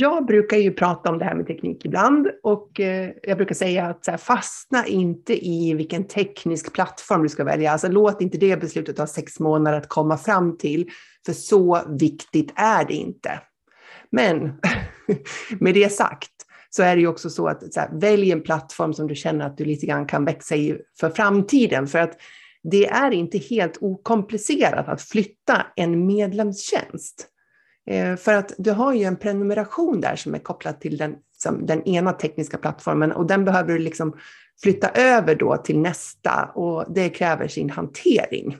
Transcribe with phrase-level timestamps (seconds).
[0.00, 3.86] Jag brukar ju prata om det här med teknik ibland och eh, jag brukar säga
[3.86, 7.72] att så här, fastna inte i vilken teknisk plattform du ska välja.
[7.72, 10.88] Alltså låt inte det beslutet ta sex månader att komma fram till,
[11.26, 13.40] för så viktigt är det inte.
[14.10, 14.40] Men
[15.60, 16.32] med det sagt
[16.70, 19.46] så är det ju också så att så här, välj en plattform som du känner
[19.46, 21.86] att du lite grann kan växa i för framtiden.
[21.86, 22.16] För att
[22.62, 27.28] det är inte helt okomplicerat att flytta en medlemstjänst.
[27.88, 31.16] Eh, för att du har ju en prenumeration där som är kopplad till den,
[31.60, 34.16] den ena tekniska plattformen och den behöver du liksom
[34.62, 38.56] flytta över då till nästa och det kräver sin hantering.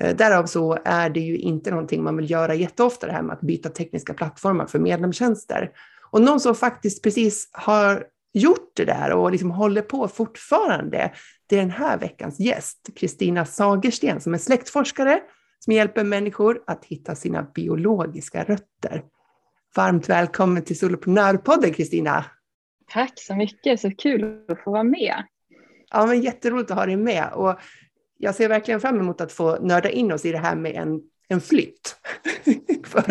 [0.00, 3.34] Eh, därav så är det ju inte någonting man vill göra jätteofta det här med
[3.34, 5.70] att byta tekniska plattformar för medlemstjänster.
[6.10, 11.12] Och någon som faktiskt precis har gjort det där och liksom håller på fortfarande,
[11.46, 15.20] det är den här veckans gäst, Kristina Sagersten som är släktforskare
[15.58, 19.04] som hjälper människor att hitta sina biologiska rötter.
[19.76, 22.24] Varmt välkommen till Soloprenörpodden Kristina!
[22.92, 25.24] Tack så mycket, så kul att få vara med.
[25.90, 27.60] Ja, men jätteroligt att ha dig med och
[28.18, 31.00] jag ser verkligen fram emot att få nörda in oss i det här med en,
[31.28, 31.96] en flytt.
[32.84, 33.02] för,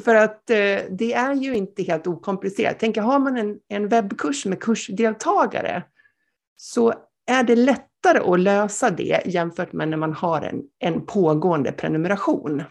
[0.00, 2.76] för att eh, det är ju inte helt okomplicerat.
[2.78, 5.82] Tänk, har man en, en webbkurs med kursdeltagare
[6.56, 6.94] så
[7.26, 11.72] är det lätt lättare att lösa det jämfört med när man har en, en pågående
[11.72, 12.62] prenumeration.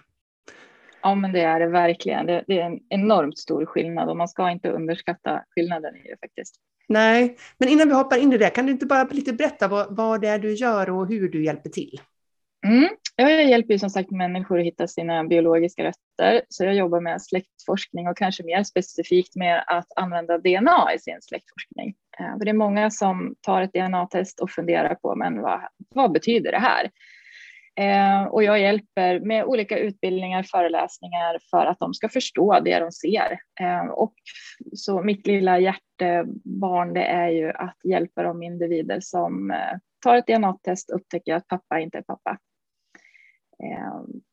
[1.01, 2.25] Ja, men det är det verkligen.
[2.25, 6.17] Det, det, är en enormt stor skillnad och man ska inte underskatta skillnaden i det
[6.21, 6.55] faktiskt.
[6.89, 9.95] Nej, men innan vi hoppar in i det, kan du inte bara lite berätta vad,
[9.95, 12.01] vad det är du gör och hur du hjälper till?
[12.65, 12.89] Mm.
[13.19, 17.21] Jag hjälper ju som sagt människor att hitta sina biologiska rötter, så jag jobbar med
[17.21, 21.95] släktforskning och kanske mer specifikt med att använda DNA i sin släktforskning.
[22.19, 26.11] Eh, för det är många som tar ett DNA-test och funderar på men vad, vad
[26.11, 26.91] betyder det här?
[27.79, 32.91] Eh, och jag hjälper med olika utbildningar, föreläsningar för att de ska förstå det de
[32.91, 33.39] ser.
[33.59, 34.13] Eh, och
[34.73, 39.53] så mitt lilla hjärtebarn det är ju att hjälpa de individer som
[40.03, 42.37] tar ett DNA-test och upptäcker att pappa inte är pappa.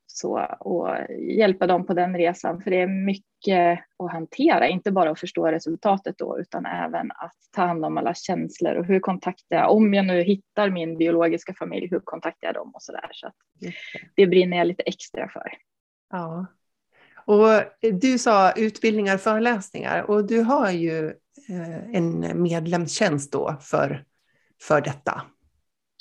[0.07, 5.11] Så, och hjälpa dem på den resan, för det är mycket att hantera, inte bara
[5.11, 9.57] att förstå resultatet då, utan även att ta hand om alla känslor och hur kontaktar
[9.57, 13.09] jag, om jag nu hittar min biologiska familj, hur kontaktar jag dem och så där.
[13.13, 13.35] Så att
[14.15, 15.53] det brinner jag lite extra för.
[16.11, 16.47] Ja.
[17.27, 17.49] Och
[18.01, 21.07] du sa utbildningar, föreläsningar och du har ju
[21.49, 24.05] eh, en medlemstjänst då för,
[24.63, 25.23] för detta.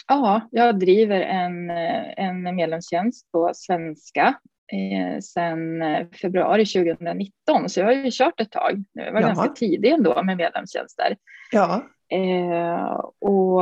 [0.08, 1.70] Ja, jag driver en,
[2.18, 4.36] en medlemstjänst på svenska
[4.74, 5.84] eh, sedan
[6.22, 8.84] februari 2019, så jag har ju kört ett tag.
[8.94, 9.28] Jag var Jaha.
[9.28, 11.18] ganska tidig ändå med medlemstjänster.
[11.52, 11.84] Ja.
[12.10, 13.62] Eh, och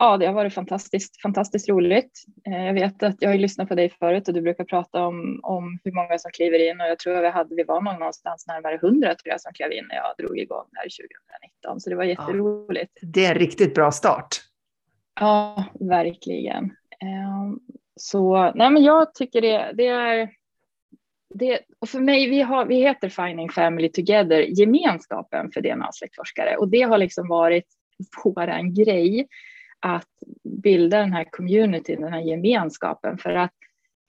[0.00, 2.24] ja, det har varit fantastiskt, fantastiskt roligt.
[2.46, 5.40] Eh, jag vet att jag har lyssnat på dig förut och du brukar prata om,
[5.42, 8.74] om hur många som kliver in och jag tror vi, hade, vi var någonstans närmare
[8.74, 10.88] 100 tror jag som klev in när jag drog igång här
[11.62, 12.92] 2019, så det var jätteroligt.
[13.00, 14.49] Ja, det är en riktigt bra start.
[15.20, 16.64] Ja, verkligen.
[17.00, 17.60] Ehm,
[17.96, 20.30] så nej, men jag tycker det, det är
[21.34, 26.56] det, och för mig, vi, har, vi heter Finding Family Together, gemenskapen för DNA-släktforskare.
[26.56, 27.66] Och det har liksom varit
[28.24, 29.28] våran grej
[29.80, 30.08] att
[30.62, 33.18] bilda den här communityn, den här gemenskapen.
[33.18, 33.54] För att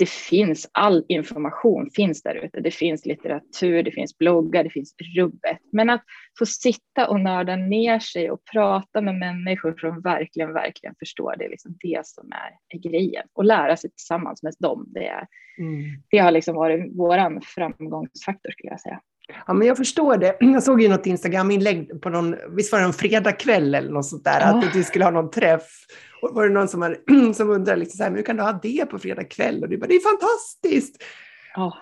[0.01, 2.59] det finns all information finns där ute.
[2.59, 5.57] Det finns litteratur, det finns bloggar, det finns rubbet.
[5.71, 6.03] Men att
[6.39, 11.45] få sitta och nörda ner sig och prata med människor som verkligen, verkligen förstår det
[11.45, 13.27] är liksom det som är, är grejen.
[13.33, 15.83] Och lära sig tillsammans med dem, det, är, mm.
[16.09, 19.01] det har liksom varit vår framgångsfaktor skulle jag säga.
[19.47, 20.37] Ja, men jag förstår det.
[20.39, 24.23] Jag såg ju något Instagram-inlägg på någon, visst var det en fredagkväll eller något sånt
[24.23, 24.45] där, ja.
[24.45, 25.69] att du skulle ha någon träff.
[26.21, 26.95] Och var det någon som, hade,
[27.33, 29.63] som undrade, liksom så här, men hur kan du ha det på fredag kväll?
[29.63, 31.03] Och du bara, det är fantastiskt!
[31.55, 31.77] Ja.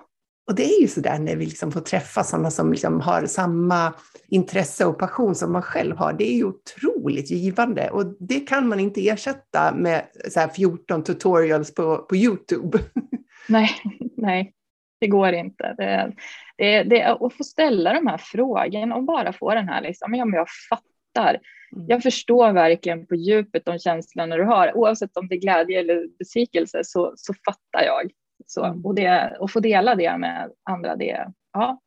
[0.50, 3.26] Och det är ju så där när vi liksom får träffa sådana som liksom har
[3.26, 3.94] samma
[4.28, 6.14] intresse och passion som man själv har.
[6.14, 11.74] Det är ju otroligt givande och det kan man inte ersätta med så 14 tutorials
[11.74, 12.80] på, på Youtube.
[13.48, 13.70] Nej,
[14.18, 14.54] nej,
[15.00, 15.76] det går inte.
[15.78, 16.14] Det,
[16.58, 20.26] det, det, att få ställa de här frågorna och bara få den här, liksom, ja,
[20.26, 21.40] men jag fattar.
[21.76, 21.86] Mm.
[21.88, 26.08] Jag förstår verkligen på djupet de känslorna du har, oavsett om det är glädje eller
[26.20, 28.12] besvikelse så, så fattar jag.
[28.46, 28.86] Så, mm.
[28.86, 31.82] och, det, och få dela det med andra, det, ja,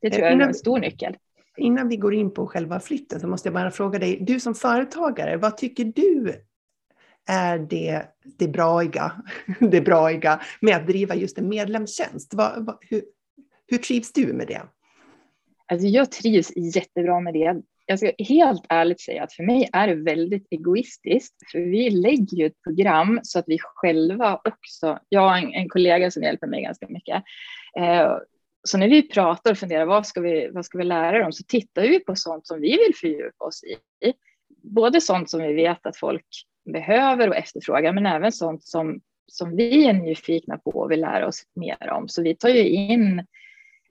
[0.00, 1.16] det tror jag är en stor nyckel.
[1.56, 4.54] Innan vi går in på själva flytten så måste jag bara fråga dig, du som
[4.54, 6.34] företagare, vad tycker du
[7.26, 8.02] är det,
[8.38, 9.12] det, braiga,
[9.60, 12.34] det braiga med att driva just en medlemstjänst?
[12.34, 13.02] Vad, vad, hur,
[13.66, 14.62] hur trivs du med det?
[15.68, 17.62] Alltså jag trivs jättebra med det.
[17.86, 22.36] Jag ska helt ärligt säga att för mig är det väldigt egoistiskt, för vi lägger
[22.36, 26.46] ju ett program så att vi själva också, jag har en, en kollega som hjälper
[26.46, 27.22] mig ganska mycket,
[27.78, 28.16] eh,
[28.66, 31.44] så när vi pratar och funderar vad ska vi, vad ska vi lära dem så
[31.44, 33.76] tittar vi på sånt som vi vill fördjupa oss i.
[34.62, 36.26] Både sånt som vi vet att folk
[36.72, 41.26] behöver och efterfrågar, men även sånt som, som vi är nyfikna på och vill lära
[41.26, 42.08] oss mer om.
[42.08, 43.26] Så vi tar ju in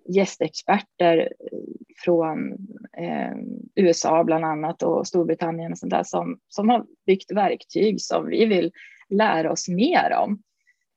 [0.10, 1.60] gästexperter eh,
[2.04, 2.52] från
[2.98, 3.36] eh,
[3.76, 8.46] USA bland annat och Storbritannien och sånt där som, som har byggt verktyg som vi
[8.46, 8.72] vill
[9.10, 10.42] lära oss mer om.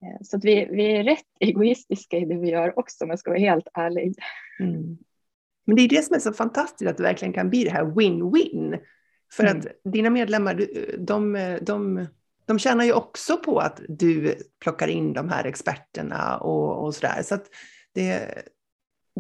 [0.03, 3.19] Eh, så att vi, vi är rätt egoistiska i det vi gör också om jag
[3.19, 4.15] ska vara helt ärlig.
[4.61, 4.99] Mm.
[5.65, 7.85] Men det är det som är så fantastiskt att det verkligen kan bli det här
[7.85, 8.79] win-win.
[9.33, 9.59] För mm.
[9.59, 10.67] att dina medlemmar,
[10.99, 12.07] de, de,
[12.47, 17.23] de tjänar ju också på att du plockar in de här experterna och, och sådär.
[17.23, 17.45] Så att
[17.95, 18.35] det,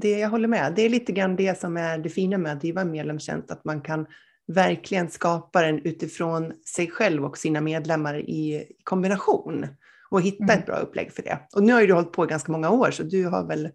[0.00, 0.72] det, jag håller med.
[0.76, 3.64] Det är lite grann det som är det fina med att driva en medlemstjänst, att
[3.64, 4.06] man kan
[4.46, 9.66] verkligen skapa den utifrån sig själv och sina medlemmar i kombination
[10.10, 10.58] och hitta mm.
[10.58, 11.38] ett bra upplägg för det.
[11.54, 13.68] Och nu har ju du hållit på ganska många år, så du har väl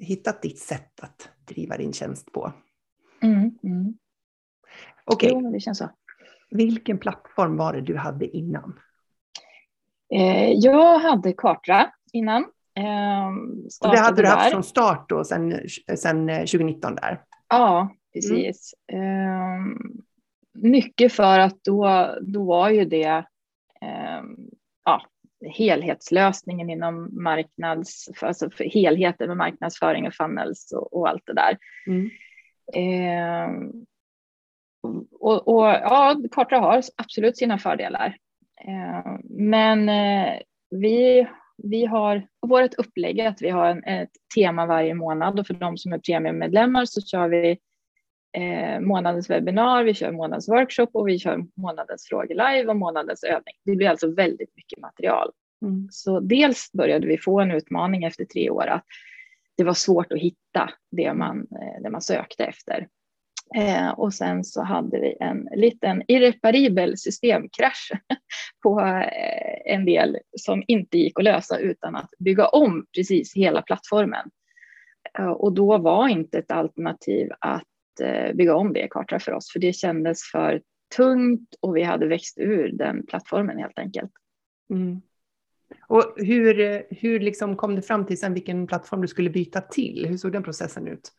[0.00, 2.52] hittat ditt sätt att driva din tjänst på.
[3.22, 3.58] Mm.
[3.62, 3.98] Mm.
[5.06, 5.52] Okej, okay.
[5.52, 5.90] det känns så.
[6.50, 8.80] Vilken plattform var det du hade innan?
[10.14, 12.42] Eh, jag hade Kartra innan.
[12.76, 13.28] Eh,
[13.84, 14.50] och det hade du haft där.
[14.50, 15.60] från start då, sen,
[15.96, 17.22] sen 2019 eh, där?
[17.48, 18.74] Ja, precis.
[18.92, 19.78] Mm.
[20.54, 23.24] mycket för att då, då var ju det
[24.84, 25.02] ja,
[25.54, 31.58] helhetslösningen inom marknads, alltså för helheten med marknadsföring och funnels och, och allt det där.
[31.86, 32.10] Mm.
[35.12, 38.16] Och, och, ja, Kartra har absolut sina fördelar.
[38.60, 40.40] Eh, men eh,
[40.70, 45.54] vi, vi har vårt upplägg att vi har en, ett tema varje månad och för
[45.54, 47.58] de som är premiummedlemmar så kör vi
[48.32, 53.24] eh, månadens webbinar, vi kör månadens workshop och vi kör månadens frågor live och månadens
[53.24, 53.54] övning.
[53.64, 55.30] Det blir alltså väldigt mycket material.
[55.62, 55.88] Mm.
[55.90, 58.84] Så dels började vi få en utmaning efter tre år att
[59.56, 61.46] det var svårt att hitta det man,
[61.82, 62.88] det man sökte efter.
[63.54, 67.92] Eh, och sen så hade vi en liten irreparibel systemkrasch
[68.62, 73.62] på eh, en del som inte gick att lösa utan att bygga om precis hela
[73.62, 74.30] plattformen.
[75.18, 79.52] Eh, och då var inte ett alternativ att eh, bygga om det Kartra för oss,
[79.52, 80.62] för det kändes för
[80.96, 84.12] tungt och vi hade växt ur den plattformen helt enkelt.
[84.70, 85.00] Mm.
[85.88, 90.06] Och hur, hur liksom kom du fram till sen vilken plattform du skulle byta till?
[90.08, 91.12] Hur såg den processen ut?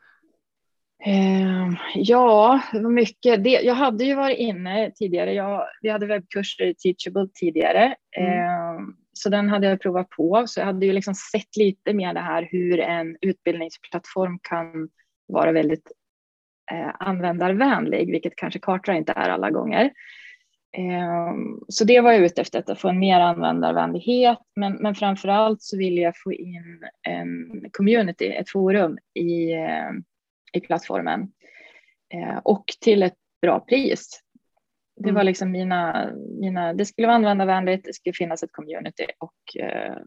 [1.05, 3.43] Eh, ja, det var mycket.
[3.43, 5.33] Det, jag hade ju varit inne tidigare.
[5.33, 8.39] Jag, vi hade webbkurser i Teachable tidigare, mm.
[8.39, 8.81] eh,
[9.13, 10.43] så den hade jag provat på.
[10.47, 14.89] Så jag hade ju liksom sett lite mer det här hur en utbildningsplattform kan
[15.27, 15.91] vara väldigt
[16.71, 19.91] eh, användarvänlig, vilket kanske Kartra inte är alla gånger.
[20.77, 25.27] Ehm, så det var jag ute efter, att få en mer användarvänlighet, men, men framför
[25.27, 29.91] allt så ville jag få in en community, ett forum i, eh,
[30.57, 31.31] i plattformen
[32.13, 34.23] eh, och till ett bra pris.
[34.95, 35.25] Det var mm.
[35.25, 39.97] liksom mina, mina, det skulle vara användarvänligt, det skulle finnas ett community och eh,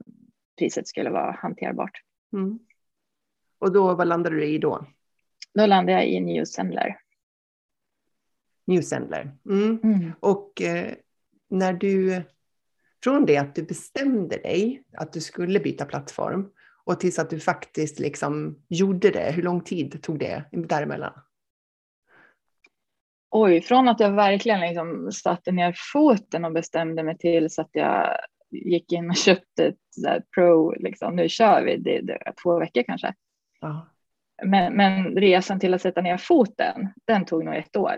[0.58, 2.02] priset skulle vara hanterbart.
[2.32, 2.58] Mm.
[3.58, 4.86] Och då, vad landade du i då?
[5.54, 6.96] Då landade jag i New Sendler.
[8.70, 9.30] Newsendler.
[9.44, 9.80] Mm.
[9.82, 10.12] Mm.
[10.20, 10.94] Och eh,
[11.48, 12.22] när du,
[13.04, 16.50] från det att du bestämde dig att du skulle byta plattform
[16.90, 21.12] och tills att du faktiskt liksom gjorde det, hur lång tid tog det däremellan?
[23.30, 27.70] Oj, från att jag verkligen liksom satte ner foten och bestämde mig till så att
[27.72, 28.16] jag
[28.50, 33.14] gick in och köpte ett pro, liksom, nu kör vi, det, det två veckor kanske.
[33.60, 33.86] Ja.
[34.44, 37.96] Men, men, resan till att sätta ner foten, den tog nog ett år.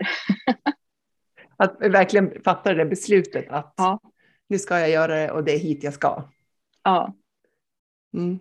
[1.57, 3.99] att verkligen fatta det beslutet att ja.
[4.47, 6.29] nu ska jag göra det och det är hit jag ska.
[6.83, 7.13] Ja.
[8.13, 8.39] Mm.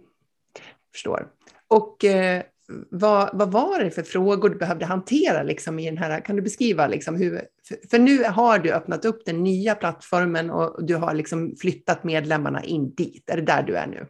[0.93, 1.29] Förstår.
[1.69, 2.43] Och eh,
[2.91, 6.21] vad, vad var det för frågor du behövde hantera liksom, i den här?
[6.21, 7.43] Kan du beskriva liksom hur,
[7.91, 12.65] för, nu har du öppnat upp den nya plattformen och du har liksom flyttat medlemmarna
[12.65, 13.31] in dit.
[13.31, 14.07] Är det där du är nu?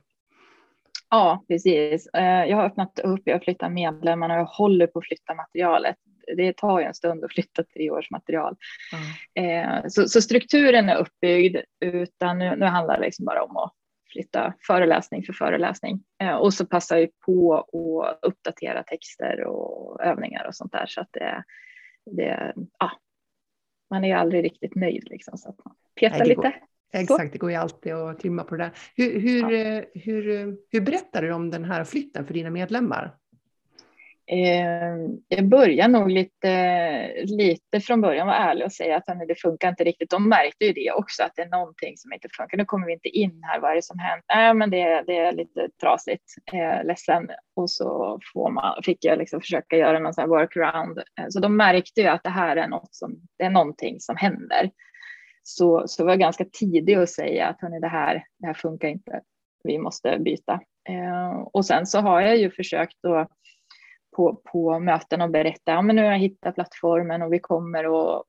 [1.10, 2.06] Ja, precis.
[2.06, 5.34] Eh, jag har öppnat upp, jag har flyttat medlemmarna och jag håller på att flytta
[5.34, 5.96] materialet.
[6.36, 8.56] Det tar ju en stund att flytta tre års material.
[9.36, 9.90] Mm.
[9.90, 13.72] Så, så, strukturen är uppbyggd, utan nu, nu handlar det liksom bara om att
[14.12, 16.02] flytta föreläsning för föreläsning.
[16.22, 21.00] Eh, och så passar vi på att uppdatera texter och övningar och sånt där så
[21.00, 21.44] att det,
[22.10, 22.90] det ja,
[23.90, 26.52] man är aldrig riktigt nöjd liksom så att man petar Nej, lite.
[26.92, 28.72] Exakt, det går ju alltid att trimma på det där.
[28.96, 29.82] Hur, hur, ja.
[29.94, 33.16] hur, hur berättar du om den här flytten för dina medlemmar?
[34.26, 34.96] Eh,
[35.28, 39.84] jag börjar nog lite, lite från början vara ärlig och säga att det funkar inte
[39.84, 40.10] riktigt.
[40.10, 42.56] De märkte ju det också, att det är någonting som inte funkar.
[42.56, 44.24] Nu kommer vi inte in här, vad är det som hänt?
[44.34, 47.30] Nej, men det, det är lite trasigt, eh, ledsen.
[47.56, 50.98] Och så får man, fick jag liksom försöka göra någon sån här workaround.
[50.98, 54.16] Eh, så de märkte ju att det här är något som, det är någonting som
[54.16, 54.70] händer.
[55.42, 58.88] Så, så var jag ganska tidig att säga att hörni, det här, det här funkar
[58.88, 59.20] inte.
[59.64, 60.60] Vi måste byta.
[60.88, 63.30] Eh, och sen så har jag ju försökt att
[64.16, 67.84] på, på möten och berätta, ja men nu har jag hittat plattformen och vi kommer
[67.84, 68.24] att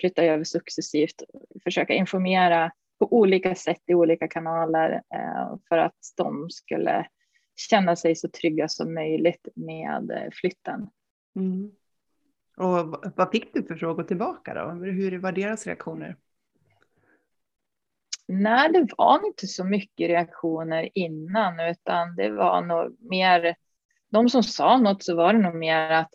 [0.00, 1.22] flytta över successivt,
[1.64, 7.06] försöka informera på olika sätt i olika kanaler eh, för att de skulle
[7.56, 10.90] känna sig så trygga som möjligt med eh, flytten.
[11.36, 11.70] Mm.
[12.56, 14.70] Och vad fick du för frågor tillbaka då?
[14.70, 16.16] Hur var deras reaktioner?
[18.26, 23.56] Nej, det var inte så mycket reaktioner innan, utan det var nog mer
[24.10, 26.10] de som sa något så var det nog mer att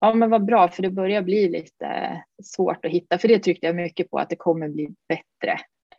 [0.00, 3.66] ja, men vad bra, för det börjar bli lite svårt att hitta, för det tryckte
[3.66, 5.52] jag mycket på att det kommer bli bättre.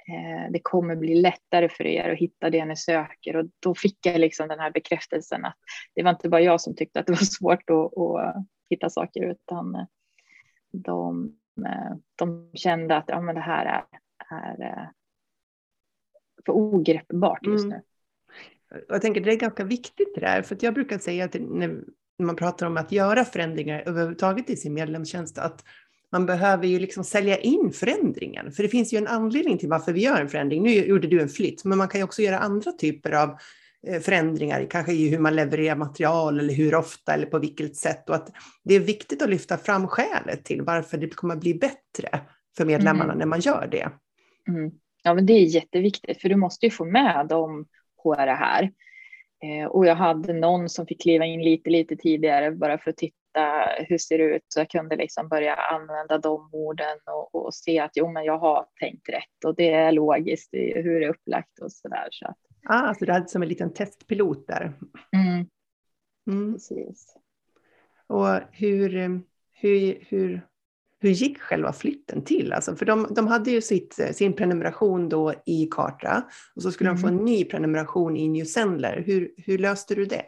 [0.10, 4.06] Eh, det kommer bli lättare för er att hitta det ni söker och då fick
[4.06, 5.58] jag liksom den här bekräftelsen att
[5.96, 9.24] det var inte bara jag som tyckte att det var svårt att, att hitta saker
[9.24, 9.88] utan
[10.72, 11.36] de,
[12.16, 13.84] de kände att ja, men det här är,
[14.64, 14.92] är
[16.46, 17.70] för ogreppbart just mm.
[17.70, 17.76] nu.
[17.76, 17.86] Mm.
[18.88, 21.84] Jag tänker det är ganska viktigt det där, för att jag brukar säga att när
[22.24, 25.64] man pratar om att göra förändringar överhuvudtaget i sin medlemstjänst, att
[26.12, 28.52] man behöver ju liksom sälja in förändringen.
[28.52, 30.64] För det finns ju en anledning till varför vi gör en förändring.
[30.64, 33.38] Nu gjorde du en flytt, men man kan ju också göra andra typer av
[33.88, 38.10] eh, förändringar, kanske i hur man levererar material eller hur ofta eller på vilket sätt.
[38.10, 38.32] Och att
[38.64, 42.20] det är viktigt att lyfta fram skälet till varför det kommer bli bättre
[42.58, 43.18] för medlemmarna mm.
[43.18, 43.90] när man gör det.
[44.48, 44.72] Mm.
[45.04, 47.66] Ja, men det är jätteviktigt, för du måste ju få med dem
[48.04, 48.72] på det här.
[49.44, 52.98] Eh, och jag hade någon som fick kliva in lite, lite tidigare bara för att
[52.98, 53.18] titta
[53.78, 57.80] hur det ser ut så jag kunde liksom börja använda de orden och, och se
[57.80, 61.10] att jo, men jag har tänkt rätt och det är logiskt i hur det är
[61.10, 62.08] upplagt och så där.
[62.12, 62.38] Så att...
[62.70, 64.74] Ah, så du hade som en liten testpilot där.
[65.16, 65.50] Mm.
[66.28, 66.54] Mm.
[66.54, 67.18] Precis.
[68.08, 70.48] Och hur, hur, hur,
[71.00, 72.54] hur gick själva flytten till?
[72.54, 76.24] Alltså, för de, de hade ju sitt, sin prenumeration då i Kartra
[76.56, 76.96] och så skulle mm.
[76.96, 77.26] de få en mm.
[77.26, 79.04] ny prenumeration i New Sendler.
[79.06, 80.26] Hur, hur löste du det?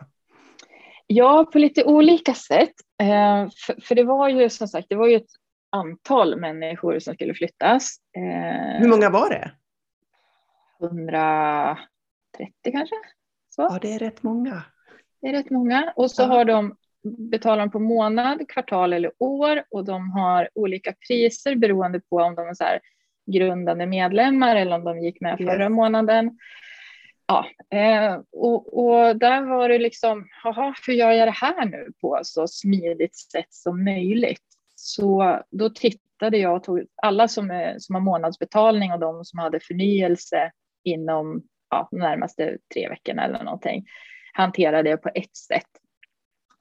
[1.07, 2.73] Ja, på lite olika sätt.
[3.01, 5.31] Eh, för, för, det var ju som sagt, det var ju ett
[5.69, 7.95] antal människor som skulle flyttas.
[8.17, 9.51] Eh, hur många var det?
[10.81, 12.95] 130 kanske.
[13.49, 13.61] Så.
[13.61, 14.63] Ja, det är rätt många.
[15.21, 15.93] Det är rätt många.
[15.95, 16.25] Och så ja.
[16.25, 21.99] har de betalar de på månad, kvartal eller år och de har olika priser beroende
[21.99, 22.79] på om de är så här
[23.31, 25.69] grundande medlemmar eller om de gick med förra yes.
[25.69, 26.37] månaden.
[27.27, 27.45] Ja,
[27.77, 32.19] eh, och, och, där var det liksom, jaha, hur gör jag det här nu på
[32.23, 34.45] så smidigt sätt som möjligt?
[34.75, 39.39] Så då tittade jag och tog alla som, är, som har månadsbetalning och de som
[39.39, 40.51] hade förnyelse
[40.83, 43.85] inom ja, de närmaste tre veckorna eller någonting
[44.33, 45.67] hanterade det på ett sätt.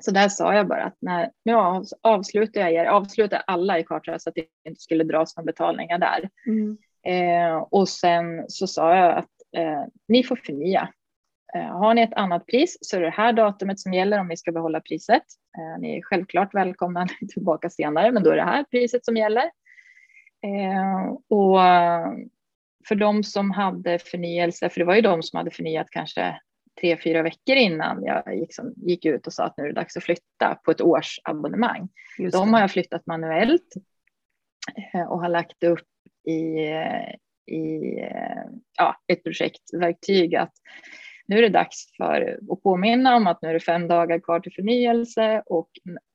[0.04, 1.54] Så där sa jag bara att när, nu
[2.02, 5.98] avslutar jag er, avslutar alla i Kartra så att det inte skulle dras några betalningar
[5.98, 6.30] där.
[6.46, 6.78] Mm.
[7.06, 10.88] Eh, och sen så sa jag att eh, ni får förnya.
[11.54, 14.28] Eh, har ni ett annat pris så är det, det här datumet som gäller om
[14.28, 15.22] ni ska behålla priset.
[15.58, 19.50] Eh, ni är självklart välkomna tillbaka senare, men då är det här priset som gäller.
[20.44, 21.58] Eh, och
[22.88, 26.40] för de som hade förnyelse, för det var ju de som hade förnyat kanske
[26.80, 29.74] tre, fyra veckor innan jag gick, som, gick ut och sa att nu är det
[29.74, 31.88] dags att flytta på ett årsabonnemang.
[32.32, 33.74] De har jag flyttat manuellt
[34.94, 35.88] eh, och har lagt upp
[36.26, 37.14] i, eh,
[37.56, 38.44] i eh,
[38.78, 40.52] ja, ett projektverktyg att
[41.26, 44.40] nu är det dags för att påminna om att nu är det fem dagar kvar
[44.40, 45.68] till förnyelse och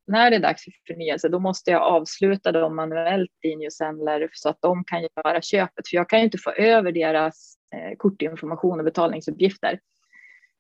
[0.08, 4.50] när det är dags för förnyelse då måste jag avsluta dem manuellt i Newsendler så
[4.50, 5.88] att de kan göra köpet.
[5.88, 7.58] För jag kan ju inte få över deras
[7.98, 9.80] kortinformation och betalningsuppgifter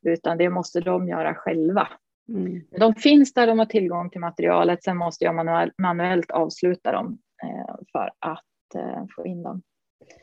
[0.05, 1.88] utan det måste de göra själva.
[2.29, 2.62] Mm.
[2.79, 7.17] De finns där, de har tillgång till materialet, sen måste jag manuell, manuellt avsluta dem
[7.43, 9.62] eh, för att eh, få in dem.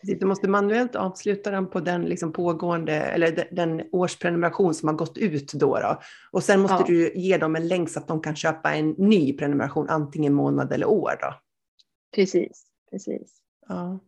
[0.02, 5.18] Du måste manuellt avsluta dem på den liksom pågående, eller den årsprenumeration som har gått
[5.18, 5.78] ut då.
[5.78, 6.00] då.
[6.32, 6.84] Och sen måste ja.
[6.86, 10.72] du ge dem en länk så att de kan köpa en ny prenumeration, antingen månad
[10.72, 11.12] eller år.
[11.20, 11.34] Då.
[12.14, 13.42] Precis, precis.
[13.68, 14.00] Ja.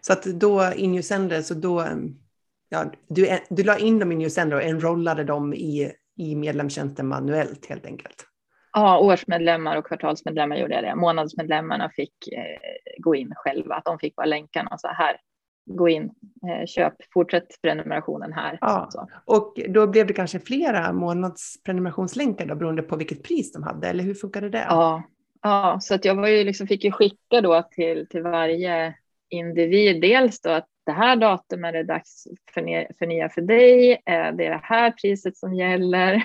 [0.00, 1.86] Så att då, in så då
[2.68, 7.66] ja, du, du la in dem i Newsender och enrollade dem i, i medlemstjänsten manuellt
[7.66, 8.24] helt enkelt?
[8.72, 10.94] Ja, årsmedlemmar och kvartalsmedlemmar gjorde jag det.
[10.94, 12.58] Månadsmedlemmarna fick eh,
[12.98, 13.82] gå in själva.
[13.84, 15.16] De fick bara länkarna och så här.
[15.66, 16.04] Gå in,
[16.48, 18.58] eh, köp, fortsätt prenumerationen här.
[18.60, 18.88] Ja.
[18.90, 19.08] Så.
[19.24, 24.04] Och då blev det kanske flera månadsprenumerationsllänkar då, beroende på vilket pris de hade, eller
[24.04, 24.66] hur funkade det?
[24.68, 25.02] Ja,
[25.42, 28.94] ja så att jag var ju liksom, fick ju skicka då till, till varje
[29.28, 33.92] individ, dels då att det här datumet är det dags för förnya för dig.
[33.92, 36.22] Eh, det är det här priset som gäller.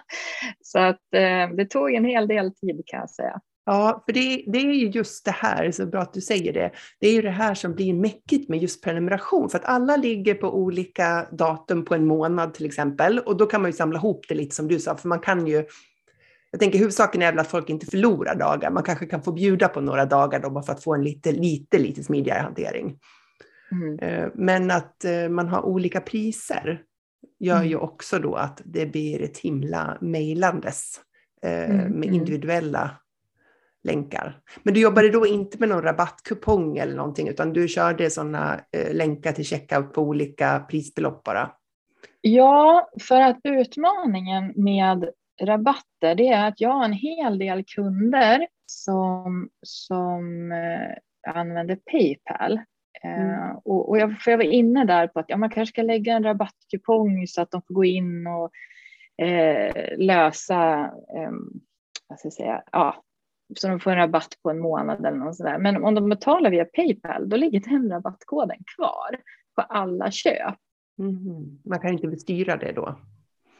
[0.64, 3.40] så att eh, det tog en hel del tid kan jag säga.
[3.66, 6.70] Ja, för det, det, är ju just det här, så bra att du säger det.
[7.00, 10.34] Det är ju det här som blir mäckigt med just prenumeration, för att alla ligger
[10.34, 14.24] på olika datum på en månad till exempel, och då kan man ju samla ihop
[14.28, 15.64] det lite som du sa, för man kan ju
[16.50, 18.70] jag tänker huvudsaken är väl att folk inte förlorar dagar.
[18.70, 21.32] Man kanske kan få bjuda på några dagar då bara för att få en lite,
[21.32, 22.98] lite, lite smidigare hantering.
[23.74, 23.98] Mm.
[23.98, 26.82] Eh, men att eh, man har olika priser
[27.38, 27.68] gör mm.
[27.68, 31.00] ju också då att det blir ett himla mejlandes
[31.42, 31.76] eh, mm.
[31.76, 32.14] med mm.
[32.14, 32.90] individuella
[33.82, 34.40] länkar.
[34.62, 38.60] Men du jobbade då inte med någon rabattkupong eller någonting, utan du körde sådana
[38.92, 41.50] länkar till checkout på olika prisbelopp bara?
[42.20, 45.08] Ja, för att utmaningen med
[45.42, 50.52] rabatter, det är att jag har en hel del kunder som, som
[51.26, 52.60] använder Paypal.
[53.02, 53.30] Mm.
[53.30, 55.82] Eh, och, och jag, för jag var inne där på att ja, man kanske ska
[55.82, 58.50] lägga en rabattkupong så att de får gå in och
[59.24, 60.80] eh, lösa,
[61.16, 61.30] eh,
[62.08, 63.04] vad ska jag säga, ja,
[63.56, 65.58] så de får en rabatt på en månad eller något sådär.
[65.58, 69.16] Men om de betalar via Paypal, då ligger den rabattkoden kvar
[69.54, 70.56] på alla köp.
[70.98, 71.58] Mm.
[71.64, 72.98] Man kan inte bestyra det då?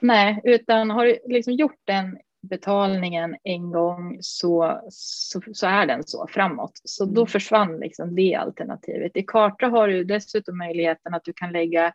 [0.00, 6.02] Nej, utan har du liksom gjort den betalningen en gång så, så, så, är den
[6.04, 6.80] så framåt.
[6.84, 7.26] Så då mm.
[7.26, 9.16] försvann liksom det alternativet.
[9.16, 11.92] I Karta har du dessutom möjligheten att du kan lägga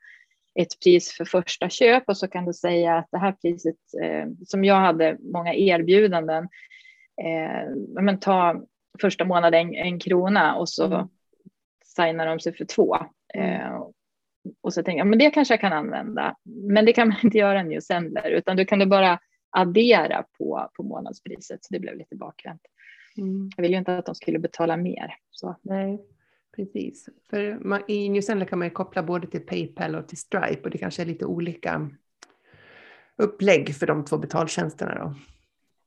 [0.55, 4.27] ett pris för första köp och så kan du säga att det här priset eh,
[4.45, 6.43] som jag hade många erbjudanden.
[7.21, 8.63] Eh, men ta
[9.01, 11.07] första månaden en, krona och så mm.
[11.85, 12.97] signar de sig för två.
[13.33, 13.62] Mm.
[13.62, 13.81] Eh,
[14.62, 16.35] och så tänker jag, men det kanske jag kan använda.
[16.43, 20.69] Men det kan man inte göra nu sänder, utan du kan du bara addera på,
[20.73, 21.63] på månadspriset.
[21.63, 22.62] Så det blev lite bakvänt.
[23.17, 23.49] Mm.
[23.55, 25.15] Jag ville ju inte att de skulle betala mer.
[25.31, 25.55] Så.
[25.62, 26.01] Nej,
[26.55, 27.09] precis.
[27.29, 30.62] För man, i New Zealand kan man ju koppla både till Paypal och till Stripe
[30.63, 31.89] och det kanske är lite olika
[33.15, 35.15] upplägg för de två betaltjänsterna då.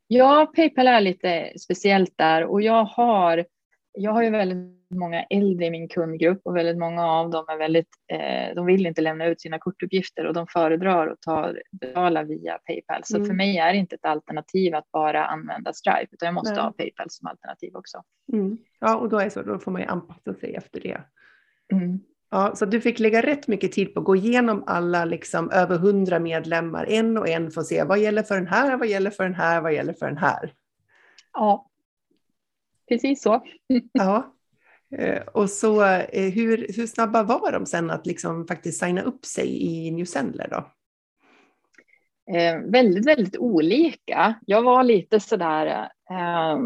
[0.06, 3.44] Ja, Paypal är lite speciellt där och jag har
[3.92, 7.58] jag har ju väldigt många äldre i min kundgrupp och väldigt många av dem är
[7.58, 12.22] väldigt, eh, de vill inte lämna ut sina kortuppgifter och de föredrar att ta, betala
[12.22, 13.00] via Paypal.
[13.04, 13.26] Så mm.
[13.26, 16.62] för mig är det inte ett alternativ att bara använda Stripe, utan jag måste Nej.
[16.62, 18.02] ha Paypal som alternativ också.
[18.32, 18.58] Mm.
[18.80, 21.00] Ja, och då, är så, då får man ju anpassa sig efter det.
[21.72, 22.00] Mm.
[22.30, 25.78] Ja, så du fick lägga rätt mycket tid på att gå igenom alla liksom, över
[25.78, 29.10] hundra medlemmar en och en för att se vad gäller för den här, vad gäller
[29.10, 30.52] för den här, vad gäller för den här.
[31.32, 31.71] Ja,
[32.92, 33.42] precis så.
[33.92, 34.34] ja.
[34.98, 39.24] Eh, och så eh, hur, hur snabba var de sen att liksom faktiskt signa upp
[39.24, 40.72] sig i New Sendler då?
[42.36, 44.34] Eh, väldigt, väldigt olika.
[44.46, 45.66] Jag var lite sådär,
[46.10, 46.58] eh,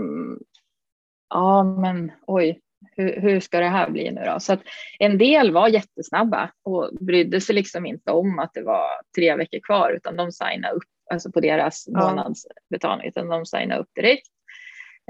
[1.28, 2.60] ja men oj,
[2.96, 4.40] hur, hur, ska det här bli nu då?
[4.40, 4.60] Så att
[4.98, 8.86] en del var jättesnabba och brydde sig liksom inte om att det var
[9.16, 12.10] tre veckor kvar, utan de signade upp, alltså på deras ja.
[12.10, 14.28] månadsbetalning, utan de signade upp direkt.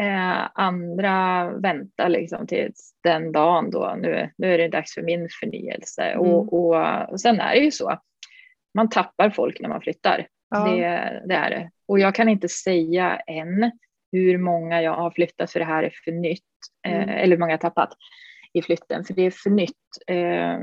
[0.00, 5.28] Eh, andra väntar liksom till den dagen då nu, nu är det dags för min
[5.40, 6.02] förnyelse.
[6.02, 6.26] Mm.
[6.26, 7.98] Och, och, och sen är det ju så,
[8.74, 10.26] man tappar folk när man flyttar.
[10.50, 10.68] Ja.
[10.68, 10.80] Det,
[11.26, 11.70] det, är det.
[11.88, 13.70] Och jag kan inte säga än
[14.12, 16.42] hur många jag har flyttat för det här är för nytt,
[16.86, 17.08] eh, mm.
[17.08, 17.92] eller hur många jag tappat
[18.52, 19.72] i flytten, för det är för nytt.
[20.06, 20.58] Eh,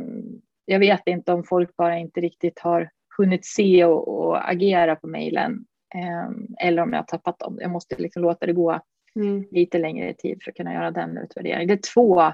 [0.65, 5.08] jag vet inte om folk bara inte riktigt har hunnit se och, och agera på
[5.08, 5.65] mejlen
[5.96, 7.58] eh, eller om jag har tappat dem.
[7.62, 8.82] Jag måste liksom låta det gå
[9.15, 9.45] mm.
[9.52, 11.67] lite längre tid för att kunna göra den utvärderingen.
[11.67, 12.34] Det är två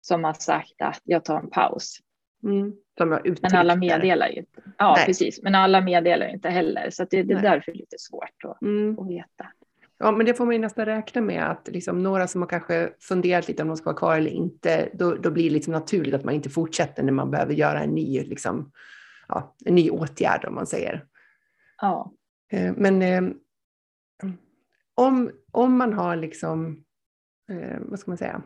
[0.00, 1.98] som har sagt att jag tar en paus.
[2.44, 2.72] Mm.
[3.42, 4.62] Men alla meddelar ju inte.
[4.78, 5.06] Ja, Nej.
[5.06, 5.42] precis.
[5.42, 6.90] Men alla meddelar inte heller.
[6.90, 8.98] Så det, det är därför lite svårt att, mm.
[8.98, 9.46] att veta.
[9.98, 12.90] Ja, men det får man ju nästan räkna med att liksom några som har kanske
[13.00, 16.14] funderat lite om de ska vara kvar eller inte, då, då blir det liksom naturligt
[16.14, 18.72] att man inte fortsätter när man behöver göra en ny, liksom,
[19.28, 21.04] ja, en ny åtgärd om man säger.
[21.80, 22.12] Ja.
[22.52, 23.22] Eh, men eh,
[24.94, 26.84] om, om man har liksom,
[27.50, 28.42] eh, vad ska man säga,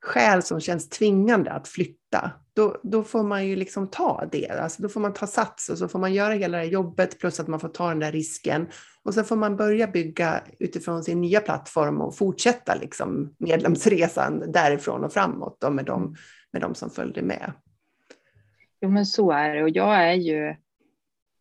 [0.00, 4.48] skäl som känns tvingande att flytta, då, då får man ju liksom ta det.
[4.48, 7.40] Alltså då får man ta sats och så får man göra hela det jobbet plus
[7.40, 8.68] att man får ta den där risken.
[9.02, 15.04] Och så får man börja bygga utifrån sin nya plattform och fortsätta liksom medlemsresan därifrån
[15.04, 16.16] och framåt då med, de,
[16.52, 17.52] med de som följde med.
[18.80, 20.48] jo, men så är det och jag är ju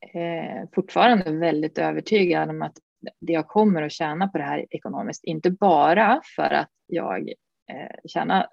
[0.02, 2.78] eh, fortfarande väldigt övertygad om att
[3.20, 7.30] jag kommer att tjäna på det här ekonomiskt, inte bara för att jag
[7.72, 8.48] eh, tjänar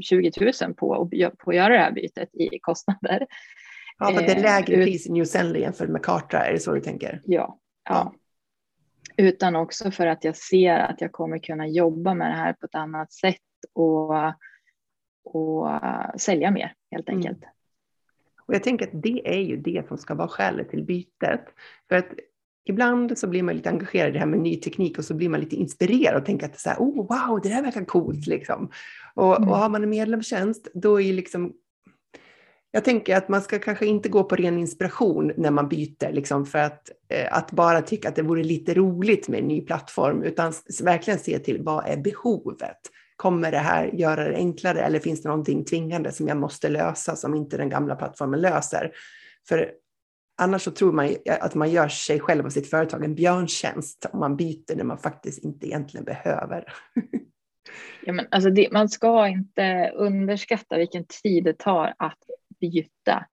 [0.00, 0.30] 20
[0.62, 3.26] 000 på, på att göra det här bytet i kostnader.
[3.98, 6.58] Ja, för det är lägre eh, pris i New Zealand jämfört med Kartra, är det
[6.58, 7.22] så du tänker?
[7.24, 8.14] Ja, ja.
[9.16, 12.66] Utan också för att jag ser att jag kommer kunna jobba med det här på
[12.66, 13.36] ett annat sätt
[13.72, 14.14] och,
[15.24, 15.68] och
[16.16, 17.18] sälja mer helt mm.
[17.18, 17.42] enkelt.
[17.42, 17.50] Mm.
[18.46, 21.44] Och jag tänker att det är ju det som ska vara skälet till bytet.
[21.88, 22.08] För att
[22.66, 25.28] ibland så blir man lite engagerad i det här med ny teknik och så blir
[25.28, 28.70] man lite inspirerad och tänker att så här, oh, wow, det där verkar coolt liksom.
[29.14, 29.48] Och, mm.
[29.48, 31.52] och har man en medlemstjänst, då är liksom
[32.70, 36.46] jag tänker att man ska kanske inte gå på ren inspiration när man byter, liksom
[36.46, 40.22] för att, eh, att bara tycka att det vore lite roligt med en ny plattform,
[40.22, 40.52] utan
[40.82, 42.78] verkligen se till vad är behovet?
[43.16, 47.16] Kommer det här göra det enklare eller finns det någonting tvingande som jag måste lösa
[47.16, 48.92] som inte den gamla plattformen löser?
[49.48, 49.70] För
[50.36, 54.18] annars så tror man att man gör sig själv och sitt företag en björntjänst om
[54.20, 56.64] man byter när man faktiskt inte egentligen behöver.
[58.06, 62.18] Ja, men alltså det, man ska inte underskatta vilken tid det tar att
[62.60, 63.26] byta.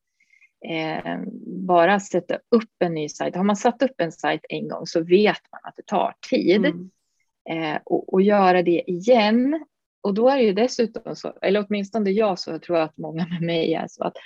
[0.69, 3.35] Eh, bara sätta upp en ny sajt.
[3.35, 6.65] Har man satt upp en sajt en gång så vet man att det tar tid.
[6.65, 6.89] Mm.
[7.49, 9.65] Eh, och, och göra det igen.
[10.01, 13.27] Och då är det ju dessutom så, eller åtminstone jag så, jag tror att många
[13.27, 14.17] med mig är så att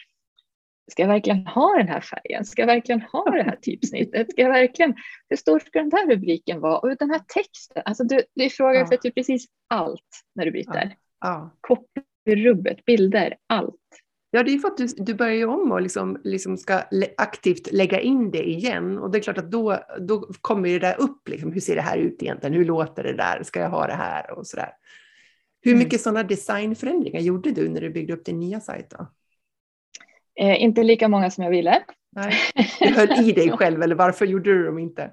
[0.91, 2.45] ska jag verkligen ha den här färgen?
[2.45, 4.31] Ska jag verkligen ha det här typsnittet?
[4.31, 4.95] Ska jag verkligen,
[5.29, 6.77] hur stor ska den där rubriken vara?
[6.77, 9.11] Och den här texten, alltså du, du ifrågasätter ja.
[9.15, 10.65] precis allt när du byter.
[10.73, 10.89] Ja.
[11.19, 11.57] Ja.
[11.61, 13.75] Copyrubbet, bilder, allt.
[14.31, 16.81] Ja, det är för att du, du börjar om och liksom, liksom ska
[17.17, 18.97] aktivt lägga in det igen.
[18.97, 21.27] Och det är klart att då, då kommer det där upp.
[21.29, 22.53] Liksom, hur ser det här ut egentligen?
[22.53, 23.43] Hur låter det där?
[23.43, 24.31] Ska jag ha det här?
[24.31, 24.71] Och så där.
[25.61, 25.83] Hur mm.
[25.83, 28.89] mycket sådana designförändringar gjorde du när du byggde upp din nya sajt?
[28.89, 29.07] Då?
[30.39, 31.83] Eh, inte lika många som jag ville.
[32.11, 32.33] Nej.
[32.79, 35.11] Du höll i dig själv, eller varför gjorde du dem inte?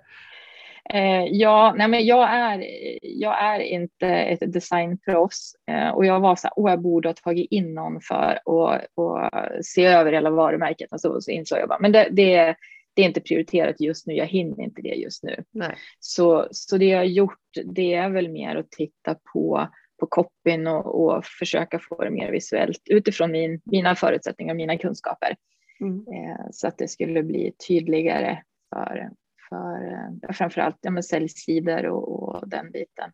[0.90, 2.64] Eh, ja, nej men jag är,
[3.02, 7.50] jag är inte ett designproffs eh, och jag var så här, jag borde ha tagit
[7.50, 10.92] in någon för att se över hela varumärket.
[10.92, 12.56] Och så, så insåg jag bara, men det, det,
[12.94, 15.44] det är inte prioriterat just nu, jag hinner inte det just nu.
[15.50, 15.74] Nej.
[16.00, 19.68] Så, så det jag har gjort, det är väl mer att titta på
[20.00, 24.78] på copyn och, och försöka få det mer visuellt utifrån min, mina förutsättningar och mina
[24.78, 25.36] kunskaper.
[25.80, 25.98] Mm.
[25.98, 28.42] Eh, så att det skulle bli tydligare
[28.74, 29.10] för,
[29.48, 33.12] för eh, framförallt ja, säljsidor och, och den biten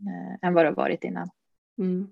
[0.00, 1.28] eh, än vad det varit innan.
[1.78, 2.08] Mm.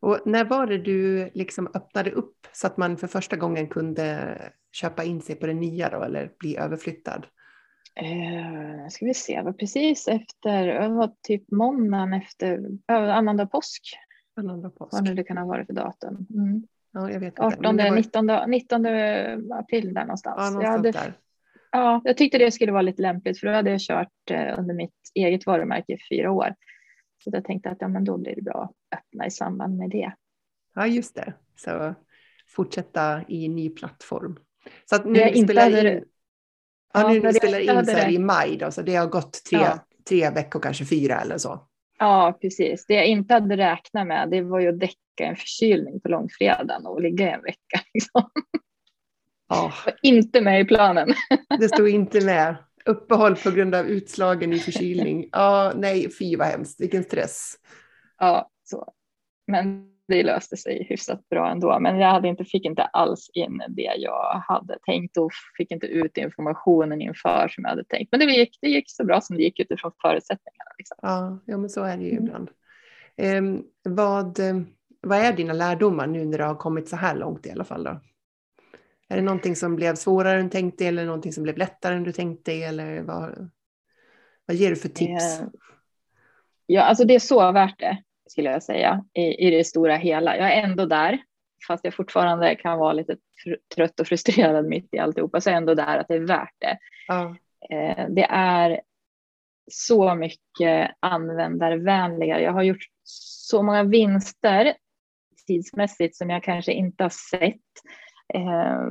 [0.00, 4.38] Och när var det du liksom öppnade upp så att man för första gången kunde
[4.72, 7.26] köpa in sig på det nya då, eller bli överflyttad?
[8.00, 13.82] Eh, ska vi se, var precis efter, det var typ måndagen efter, annandag påsk.
[14.36, 14.92] Annandag påsk.
[14.92, 16.26] Vad nu det kan ha varit för datum.
[16.30, 16.62] Mm.
[16.92, 17.90] Ja, jag vet 18, var...
[17.90, 18.86] 19, 19
[19.52, 20.54] april där någonstans.
[20.54, 21.12] Ja, jag, hade, där.
[21.72, 24.74] ja, jag tyckte det skulle vara lite lämpligt för då hade jag kört eh, under
[24.74, 26.54] mitt eget varumärke i fyra år.
[27.24, 29.90] Så jag tänkte att ja, men då blir det bra att öppna i samband med
[29.90, 30.12] det.
[30.74, 31.34] Ja, just det.
[31.56, 31.94] Så
[32.48, 34.38] fortsätta i ny plattform.
[34.84, 36.04] Så att nu jag spelar inte in...
[37.00, 39.58] Ja, nu ja, spelar in så här i maj då, så det har gått tre,
[39.58, 39.78] ja.
[40.08, 41.60] tre veckor, kanske fyra eller så.
[41.98, 42.86] Ja, precis.
[42.86, 46.86] Det jag inte hade räknat med, det var ju att däcka en förkylning på långfredagen
[46.86, 47.80] och ligga en vecka.
[47.94, 48.30] Liksom.
[49.48, 49.72] Ja.
[50.02, 51.14] inte med i planen.
[51.60, 52.56] Det stod inte med.
[52.84, 55.28] Uppehåll på grund av utslagen i förkylning.
[55.32, 56.80] Ja, nej, fy vad hemskt.
[56.80, 57.54] Vilken stress.
[58.18, 58.92] Ja, så.
[59.46, 61.80] Men det löste sig hyfsat bra ändå.
[61.80, 65.86] Men jag hade inte, fick inte alls in det jag hade tänkt och fick inte
[65.86, 68.08] ut informationen inför som jag hade tänkt.
[68.10, 70.70] Men det gick, det gick så bra som det gick utifrån förutsättningarna.
[70.78, 70.96] Liksom.
[71.02, 72.24] Ja, ja, men så är det ju mm.
[72.24, 72.50] ibland.
[73.16, 73.42] Eh,
[73.94, 74.38] vad,
[75.00, 77.84] vad är dina lärdomar nu när det har kommit så här långt i alla fall?
[77.84, 78.00] Då?
[79.08, 82.12] Är det någonting som blev svårare än tänkt eller någonting som blev lättare än du
[82.12, 82.52] tänkte?
[82.52, 83.50] Eller vad,
[84.46, 85.40] vad ger du för tips?
[85.40, 85.46] Eh,
[86.66, 90.36] ja, alltså det är så värt det skulle jag säga, i, i det stora hela.
[90.36, 91.18] Jag är ändå där,
[91.66, 93.16] fast jag fortfarande kan vara lite
[93.74, 96.54] trött och frustrerad mitt i alltihopa, så är jag ändå där att det är värt
[96.58, 96.78] det.
[97.08, 97.36] Ja.
[97.70, 98.80] Eh, det är
[99.70, 102.42] så mycket användarvänligare.
[102.42, 104.74] Jag har gjort så många vinster
[105.46, 107.60] tidsmässigt som jag kanske inte har sett.
[108.34, 108.82] Eh,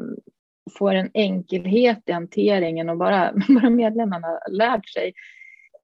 [0.78, 5.14] får en enkelhet i hanteringen och bara, bara medlemmarna lärt sig.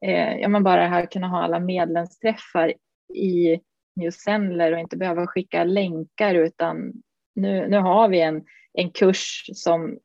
[0.05, 2.73] Eh, ja, men bara här kunna ha alla medlemsträffar
[3.15, 3.62] i
[3.95, 6.93] New Sendler och inte behöva skicka länkar utan
[7.36, 8.43] nu, nu har vi en,
[8.74, 9.97] en kurs som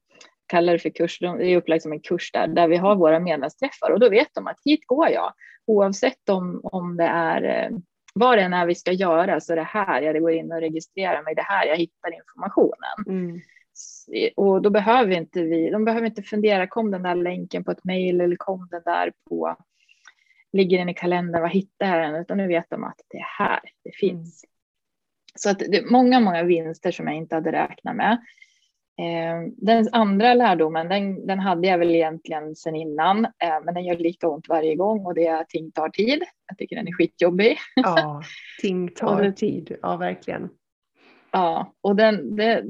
[0.47, 3.21] kallar det för kurs, det är upplagt som en kurs där, där vi har våra
[3.21, 5.33] medlemsträffar och då vet de att hit går jag
[5.67, 7.71] oavsett om, om det är
[8.15, 11.23] vad det än är vi ska göra så det här jag går in och registrerar
[11.23, 13.05] mig, det här jag hittar informationen.
[13.07, 13.41] Mm.
[14.37, 17.85] Och då behöver inte vi, de behöver inte fundera, kom den där länken på ett
[17.85, 19.57] mejl eller kom den där på,
[20.53, 22.21] ligger den i kalendern, vad hittar jag den?
[22.21, 24.45] Utan nu vet de att det är här det finns.
[24.45, 24.53] Mm.
[25.35, 28.13] Så att det är många, många vinster som jag inte hade räknat med.
[28.99, 33.85] Eh, den andra lärdomen, den, den hade jag väl egentligen sedan innan, eh, men den
[33.85, 36.23] gör lika ont varje gång och det är att ting tar tid.
[36.49, 37.59] Jag tycker den är skitjobbig.
[37.75, 38.23] Ja,
[38.61, 40.49] ting tar det, tid, ja verkligen.
[41.31, 42.65] Ja, och den, det,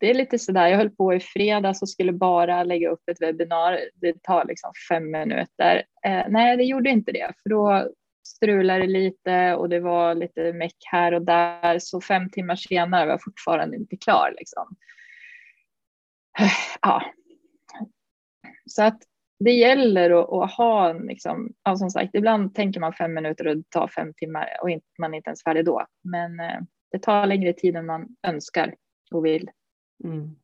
[0.00, 3.22] det är lite sådär, jag höll på i fredags och skulle bara lägga upp ett
[3.22, 3.80] webbinar.
[3.94, 5.82] Det tar liksom fem minuter.
[6.06, 7.88] Eh, nej, det gjorde inte det, för då
[8.26, 11.78] strulade det lite och det var lite meck här och där.
[11.78, 14.34] Så fem timmar senare var jag fortfarande inte klar.
[14.38, 14.76] Liksom.
[16.82, 17.02] Ja.
[18.66, 19.02] Så att
[19.44, 23.56] det gäller att, att ha, liksom, ja, som sagt, ibland tänker man fem minuter och
[23.56, 25.86] det tar fem timmar och inte, man är inte ens färdig då.
[26.04, 26.60] Men eh,
[26.92, 28.74] det tar längre tid än man önskar
[29.10, 29.50] och vill.
[30.04, 30.36] Mm.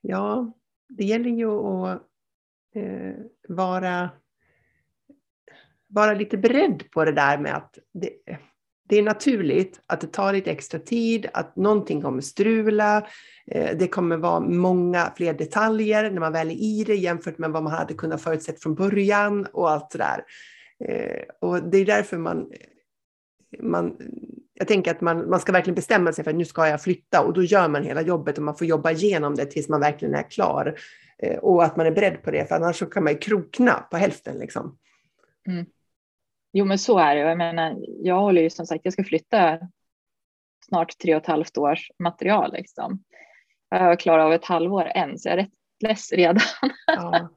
[0.00, 0.52] Ja,
[0.88, 2.02] det gäller ju att
[2.74, 3.14] eh,
[3.48, 4.10] vara,
[5.86, 8.10] vara lite beredd på det där med att det,
[8.88, 13.08] det är naturligt att det tar lite extra tid, att någonting kommer strula.
[13.46, 17.50] Eh, det kommer vara många fler detaljer när man väl är i det jämfört med
[17.50, 20.24] vad man hade kunnat förutsett från början och allt det där.
[20.84, 22.52] Eh, och det är därför man,
[23.62, 23.96] man
[24.54, 27.20] jag tänker att man, man ska verkligen bestämma sig för att nu ska jag flytta
[27.20, 30.14] och då gör man hela jobbet och man får jobba igenom det tills man verkligen
[30.14, 30.78] är klar.
[31.18, 33.72] Eh, och att man är beredd på det, för annars så kan man ju krokna
[33.90, 34.38] på hälften.
[34.38, 34.78] Liksom.
[35.48, 35.66] Mm.
[36.52, 37.20] Jo, men så är det.
[37.20, 39.58] Jag menar, jag håller ju som sagt, jag ska flytta
[40.68, 42.52] snart tre och ett halvt års material.
[42.52, 43.04] Liksom.
[43.70, 45.52] Jag klarar av ett halvår än, så jag är rätt
[45.84, 46.40] less redan.
[46.86, 47.28] Ja.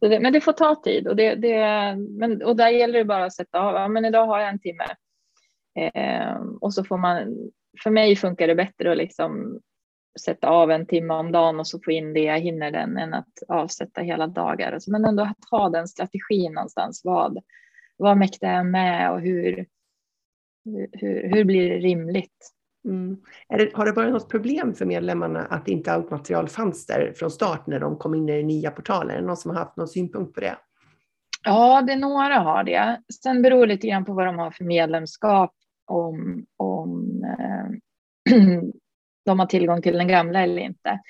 [0.20, 1.56] men det får ta tid och, det, det,
[1.96, 3.74] men, och där gäller det bara att sätta av.
[3.74, 4.84] Ja, men idag har jag en timme
[6.60, 7.36] och så får man,
[7.82, 9.60] för mig funkar det bättre att liksom
[10.20, 13.14] sätta av en timme om dagen och så få in det jag hinner den än
[13.14, 14.72] att avsätta hela dagar.
[14.72, 17.00] Alltså, men ändå att ha den strategin någonstans.
[17.04, 17.38] Vad,
[17.96, 19.66] vad mäktar jag med och hur,
[20.92, 22.50] hur, hur blir det rimligt?
[22.84, 23.16] Mm.
[23.48, 27.30] Det, har det varit något problem för medlemmarna att inte allt material fanns där från
[27.30, 29.16] start när de kom in i den nya portalen?
[29.16, 30.56] Är det någon som har haft någon synpunkt på det?
[31.44, 33.02] Ja, det några har det.
[33.22, 35.54] Sen beror det lite grann på vad de har för medlemskap
[35.90, 38.34] om, om eh,
[39.24, 41.00] de har tillgång till den gamla eller inte.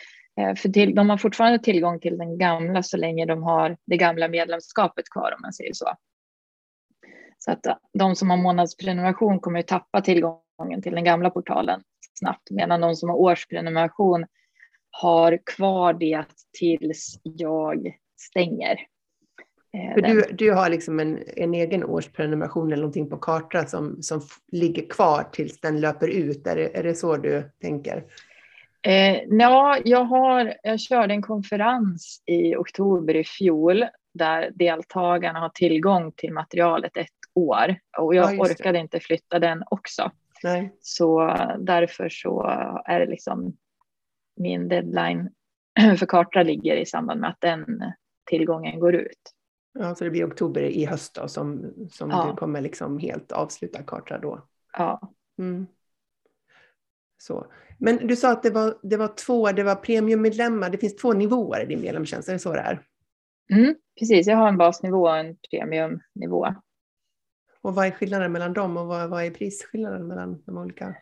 [0.41, 3.97] Eh, för till, de har fortfarande tillgång till den gamla så länge de har det
[3.97, 5.95] gamla medlemskapet kvar om man säger så.
[7.39, 11.83] Så att eh, de som har månadsprenumeration kommer att tappa tillgången till den gamla portalen
[12.19, 14.27] snabbt medan de som har årsprenumeration
[14.91, 16.25] har kvar det
[16.59, 18.77] tills jag stänger.
[19.73, 24.03] Eh, För du, du har liksom en, en egen årsprenumeration eller någonting på Kartra som,
[24.03, 24.21] som
[24.53, 26.47] ligger kvar tills den löper ut.
[26.47, 28.05] Är det, är det så du tänker?
[28.83, 35.49] Eh, ja, jag, har, jag körde en konferens i oktober i fjol där deltagarna har
[35.49, 40.11] tillgång till materialet ett år och jag ja, orkade inte flytta den också.
[40.43, 40.75] Nej.
[40.81, 42.43] Så därför så
[42.85, 43.57] är det liksom
[44.37, 45.31] min deadline
[45.99, 47.67] för Kartra ligger i samband med att den
[48.31, 49.35] tillgången går ut.
[49.73, 52.27] Ja, så det blir oktober i höst då som, som ja.
[52.31, 54.49] du kommer liksom helt avsluta Kartra då?
[54.73, 55.13] Ja.
[55.39, 55.67] Mm.
[57.19, 57.47] Så.
[57.79, 61.13] Men du sa att det var, det var två, det var premiummedlemmar, det finns två
[61.13, 62.87] nivåer i din medlemstjänst, är det så det är?
[63.53, 66.47] Mm, precis, jag har en basnivå och en premiumnivå.
[67.63, 70.97] Och vad är skillnaden mellan dem och vad, vad är prisskillnaden mellan de olika?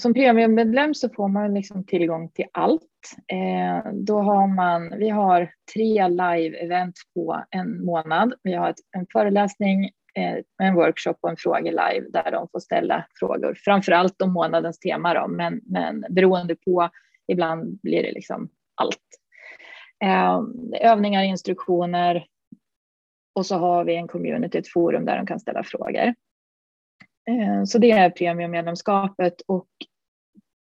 [0.00, 2.82] Som premiummedlem så får man liksom tillgång till allt.
[3.32, 8.34] Eh, då har man, vi har tre live-event på en månad.
[8.42, 12.60] Vi har ett, en föreläsning, eh, en workshop och en fråga live där de får
[12.60, 16.88] ställa frågor, framför allt om månadens tema då, men, men beroende på,
[17.26, 18.98] ibland blir det liksom allt.
[20.04, 20.40] Eh,
[20.90, 22.26] övningar, instruktioner
[23.34, 26.14] och så har vi en community, ett forum där de kan ställa frågor.
[27.28, 29.68] Eh, så det är premiummedlemskapet och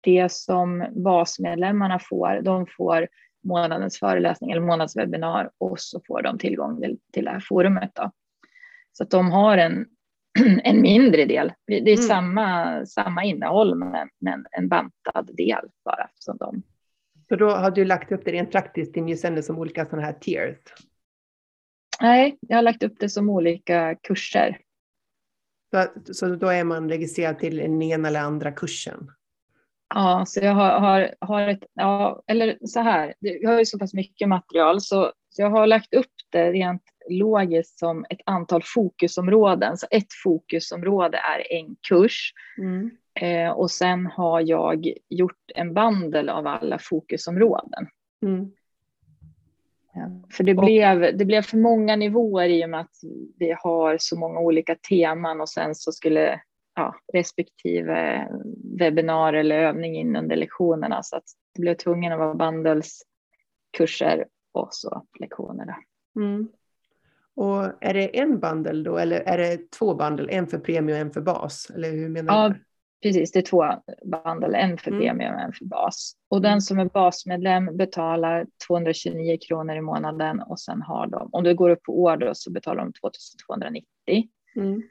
[0.01, 3.09] det som basmedlemmarna får, de får
[3.45, 7.91] månadens föreläsning eller månadswebinar och så får de tillgång till, till det här forumet.
[7.95, 8.11] Då.
[8.93, 9.87] Så att de har en,
[10.65, 11.53] en mindre del.
[11.67, 11.97] Det är mm.
[11.97, 16.11] samma, samma innehåll men, men en bantad del bara.
[16.15, 16.63] Som de.
[17.29, 20.13] Så då har du lagt upp det rent praktiskt i Newsender som olika sådana här
[20.13, 20.57] tiers?
[22.01, 24.59] Nej, jag har lagt upp det som olika kurser.
[26.13, 29.11] Så, då är man registrerad till den ena eller andra kursen?
[29.95, 33.79] Ja, så jag har, har, har ett, ja, eller så här, jag har ju så
[33.79, 38.63] pass mycket material så, så jag har lagt upp det rent logiskt som ett antal
[38.65, 39.77] fokusområden.
[39.77, 42.33] Så ett fokusområde är en kurs.
[42.59, 42.91] Mm.
[43.21, 47.87] Eh, och sen har jag gjort en bandel av alla fokusområden.
[48.27, 48.51] Mm.
[50.33, 52.97] För det blev, det blev för många nivåer i och med att
[53.39, 56.41] vi har så många olika teman och sen så skulle
[56.75, 58.29] ja, respektive
[58.79, 64.69] webbinar eller övning in under lektionerna så att det blev tvungen att vara bandelskurser och
[64.71, 65.77] så lektionerna.
[66.17, 66.49] Mm.
[67.35, 71.01] Och är det en bandel då eller är det två bandel, en för premie och
[71.01, 71.71] en för bas?
[71.75, 72.65] Eller hur menar ja, du?
[73.03, 73.65] Precis, det är två
[74.05, 76.13] bandel, en för premie och en för bas.
[76.29, 76.61] Och den mm.
[76.61, 81.71] som är basmedlem betalar 229 kronor i månaden och sen har de, om du går
[81.71, 83.85] upp på år då så betalar de 2290.
[84.57, 84.83] Mm.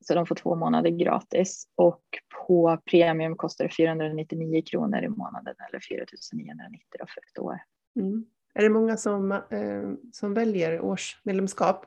[0.00, 2.02] Så de får två månader gratis och
[2.46, 7.58] på premium kostar det 499 kronor i månaden eller 4990 för ett år.
[7.96, 8.24] Mm.
[8.54, 11.86] Är det många som, eh, som väljer årsmedlemskap?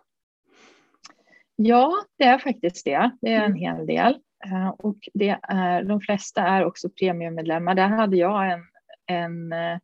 [1.56, 3.12] Ja, det är faktiskt det.
[3.21, 3.58] Det är en mm.
[3.58, 4.19] hel del.
[4.45, 7.75] Eh, och det är, de flesta är också premiummedlemmar.
[7.75, 8.63] Där hade jag en,
[9.06, 9.77] en eh,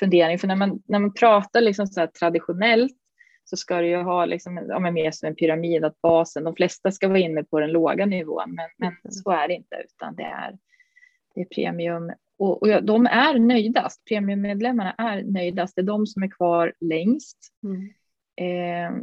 [0.00, 2.96] fundering, för när man, när man pratar liksom så traditionellt
[3.44, 6.92] så ska det ju ha liksom, ja, mer som en pyramid, att basen, de flesta
[6.92, 9.12] ska vara inne på den låga nivån, men, men mm.
[9.12, 10.58] så är det inte, utan det är,
[11.34, 12.12] det är premium.
[12.38, 17.38] Och, och de är nöjdast, premiummedlemmarna är nöjdast, det är de som är kvar längst.
[17.64, 17.90] Mm.
[18.36, 19.02] Eh,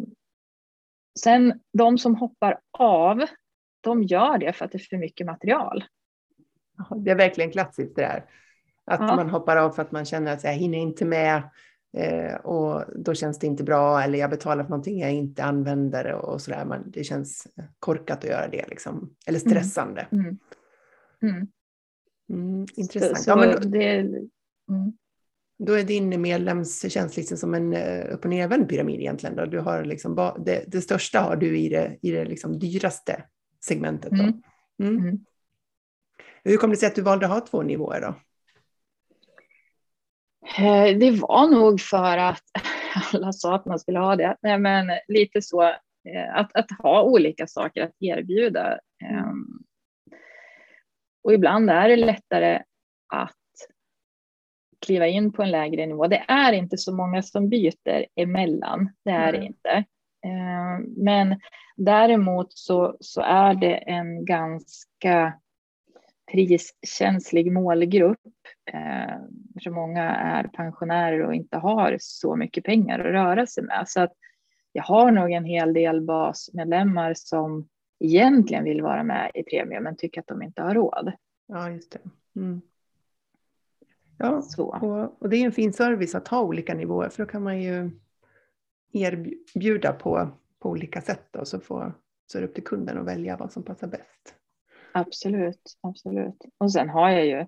[1.19, 3.25] sen de som hoppar av,
[3.83, 5.83] de gör det för att det är för mycket material.
[6.95, 8.25] Det är verkligen klassiskt det där.
[8.85, 9.15] Att ja.
[9.15, 11.43] man hoppar av för att man känner att jag hinner inte med
[11.97, 16.11] eh, och då känns det inte bra eller jag betalar för någonting jag inte använder
[16.11, 16.65] och sådär.
[16.65, 17.47] Men det känns
[17.79, 19.15] korkat att göra det liksom.
[19.25, 19.51] Eller mm.
[19.51, 20.07] stressande.
[20.11, 20.37] Mm.
[21.21, 21.47] Mm.
[22.29, 23.17] Mm, intressant.
[23.17, 24.23] Så, så ja, men då, det, mm.
[25.59, 29.35] då är din medlemstjänst liksom som en eh, upp och nervänd pyramid egentligen.
[29.35, 29.45] Då.
[29.45, 33.23] Du har liksom, det, det största har du i det, i det liksom dyraste
[33.63, 34.11] segmentet.
[34.11, 34.23] Då.
[34.23, 34.41] Mm.
[34.79, 34.97] Mm.
[34.97, 35.25] Mm.
[36.43, 38.15] Hur kom det sig att du valde att ha två nivåer då?
[40.57, 42.43] Eh, det var nog för att
[43.13, 44.37] alla sa att man skulle ha det.
[44.41, 48.79] Nej, men lite så eh, att, att ha olika saker att erbjuda.
[49.03, 49.45] Ehm,
[51.23, 52.61] och ibland är det lättare
[53.07, 53.37] att
[54.85, 56.07] kliva in på en lägre nivå.
[56.07, 59.83] Det är inte så många som byter emellan, det är det inte.
[60.23, 61.39] Ehm, men
[61.75, 65.33] däremot så, så är det en ganska
[66.31, 68.19] priskänslig målgrupp.
[68.71, 73.83] Eh, många är pensionärer och inte har så mycket pengar att röra sig med.
[73.87, 74.13] Så att
[74.71, 77.67] jag har nog en hel del basmedlemmar som
[77.99, 81.11] egentligen vill vara med i premium men tycker att de inte har råd.
[81.47, 81.99] Ja, just det.
[82.39, 82.61] Mm.
[84.17, 84.63] Ja, så.
[84.63, 87.61] Och, och, det är en fin service att ha olika nivåer för då kan man
[87.61, 87.91] ju
[88.93, 90.29] erbjuda på,
[90.59, 91.93] på olika sätt och så, får,
[92.31, 94.35] så är det upp till kunden att välja vad som passar bäst.
[94.91, 96.45] Absolut, absolut.
[96.57, 97.45] Och sen har jag ju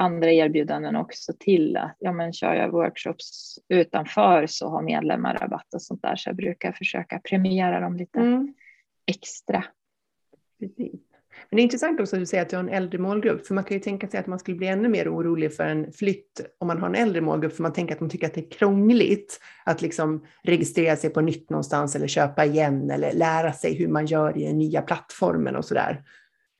[0.00, 5.74] andra erbjudanden också till att ja, men kör jag workshops utanför så har medlemmar rabatt
[5.74, 8.54] och sånt där så jag brukar försöka premiera dem lite mm.
[9.06, 9.64] extra.
[10.58, 11.00] Precis.
[11.50, 13.54] Men det är intressant också att du säger att du har en äldre målgrupp, för
[13.54, 16.40] man kan ju tänka sig att man skulle bli ännu mer orolig för en flytt
[16.58, 18.50] om man har en äldre målgrupp, för man tänker att de tycker att det är
[18.50, 23.88] krångligt att liksom registrera sig på nytt någonstans eller köpa igen eller lära sig hur
[23.88, 26.02] man gör i den nya plattformen och så där.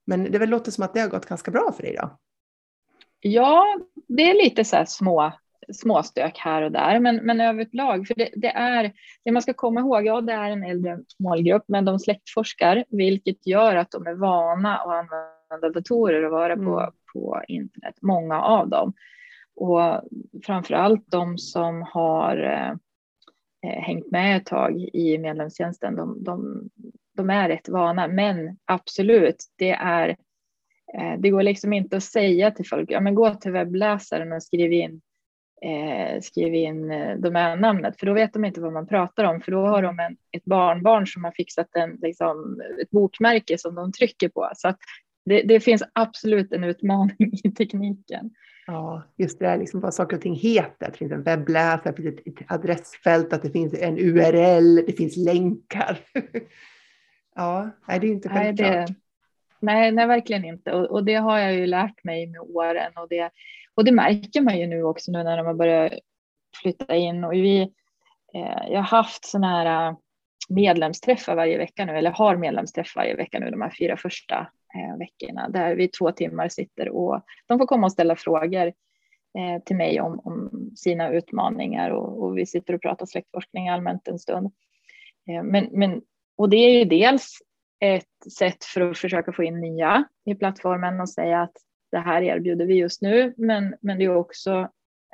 [0.07, 2.19] Men det väl låter som att det har gått ganska bra för dig då?
[3.21, 3.65] Ja,
[4.09, 5.33] det är lite så här små
[5.73, 8.93] småstök här och där, men, men överlag, för det, det, är
[9.25, 13.47] det man ska komma ihåg, ja, det är en äldre målgrupp, men de släktforskar, vilket
[13.47, 14.87] gör att de är vana att
[15.51, 16.67] använda datorer och vara mm.
[16.67, 18.93] på, på internet, många av dem.
[19.57, 20.03] Och
[20.47, 22.37] framför allt de som har
[23.67, 26.69] eh, hängt med ett tag i medlemstjänsten, de, de,
[27.17, 30.09] de är rätt vana, men absolut, det är
[30.95, 34.43] eh, det går liksom inte att säga till folk, ja men gå till webbläsaren och
[34.43, 35.01] skriv in,
[35.63, 39.53] eh, skriv in eh, domännamnet, för då vet de inte vad man pratar om, för
[39.53, 43.93] då har de en, ett barnbarn som har fixat en, liksom, ett bokmärke som de
[43.93, 44.51] trycker på.
[44.57, 44.79] Så att
[45.25, 48.31] det, det finns absolut en utmaning i tekniken.
[48.67, 50.87] Ja, just det där liksom vad saker och ting heter.
[50.87, 54.93] Att det finns en webbläsare, det finns ett adressfält, att det finns en URL, det
[54.93, 55.99] finns länkar.
[57.39, 58.71] Ja, nej, det är inte självklart.
[58.71, 58.95] Nej, det,
[59.61, 60.73] nej, nej, verkligen inte.
[60.73, 62.93] Och, och, det har jag ju lärt mig med åren.
[62.97, 63.31] Och det,
[63.79, 65.93] och det märker man ju nu också nu när de har börjat
[66.63, 67.25] flytta in.
[67.25, 67.61] Och vi,
[68.35, 69.97] eh, jag har haft sådana här eh,
[70.49, 74.99] medlemsträffar varje vecka nu, eller har medlemsträffar varje vecka nu de här fyra första eh,
[74.99, 78.67] veckorna, där vi två timmar sitter och de får komma och ställa frågor
[79.39, 84.09] eh, till mig om, om sina utmaningar och, och, vi sitter och pratar släktforskning allmänt
[84.09, 84.53] en stund.
[85.31, 86.03] Eh, men, men,
[86.37, 87.39] och det är ju dels
[87.81, 91.57] ett sätt för att försöka få in nya i plattformen och säga att
[91.91, 94.69] det här erbjuder vi just nu, men, men det är också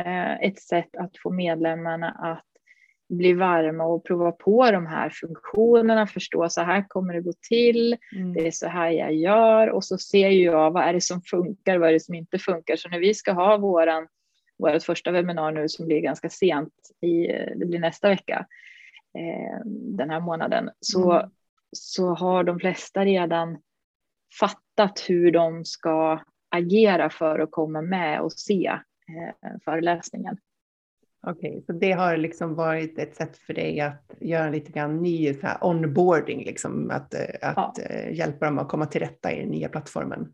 [0.05, 2.45] eh, ett sätt att få medlemmarna att
[3.09, 7.97] bli varma och prova på de här funktionerna, förstå så här kommer det gå till,
[8.17, 8.33] mm.
[8.33, 11.79] det är så här jag gör och så ser jag vad är det som funkar,
[11.79, 12.77] vad är det som inte funkar.
[12.77, 14.09] Så när vi ska ha våran,
[14.59, 18.47] vårt första webbinar nu som blir ganska sent, i, det blir nästa vecka,
[19.19, 19.67] eh,
[19.97, 21.31] den här månaden, så, mm.
[21.73, 23.59] så har de flesta redan
[24.41, 26.21] fattat hur de ska
[26.55, 30.37] agera för att komma med och se eh, föreläsningen.
[31.27, 35.03] Okej, okay, så det har liksom varit ett sätt för dig att göra lite grann
[35.03, 37.83] ny så här onboarding, liksom, att, eh, att ja.
[37.83, 40.33] Eh, hjälpa dem att komma till rätta i den nya plattformen?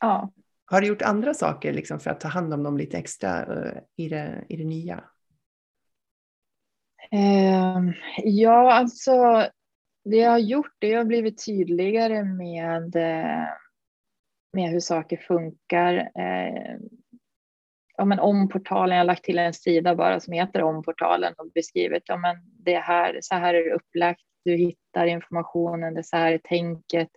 [0.00, 0.32] Ja.
[0.64, 3.46] Har du gjort andra saker liksom, för att ta hand om dem lite extra
[3.96, 5.04] i, det, i det nya?
[7.14, 7.92] Uh,
[8.24, 9.12] ja, alltså
[10.04, 12.96] det jag har gjort det har blivit tydligare med,
[14.52, 15.94] med hur saker funkar.
[15.94, 16.76] Eh,
[17.96, 21.34] ja, men om portalen, jag har lagt till en sida bara som heter om portalen
[21.38, 26.00] och beskrivit, ja men det här, så här är det upplagt, du hittar informationen, det
[26.00, 27.08] är så här är tänket.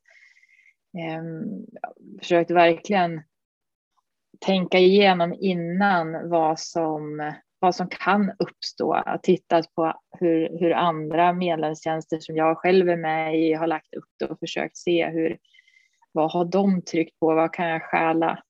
[0.97, 1.65] Ehm, um,
[2.19, 3.21] försökt verkligen
[4.39, 9.03] tänka igenom innan vad som, vad som kan uppstå.
[9.23, 14.09] Tittat på hur, hur andra medlemstjänster som jag själv är med i har lagt upp
[14.19, 15.37] det och försökt se hur,
[16.15, 17.35] vad har de tryckt på?
[17.35, 18.43] Vad kan jag stjäla?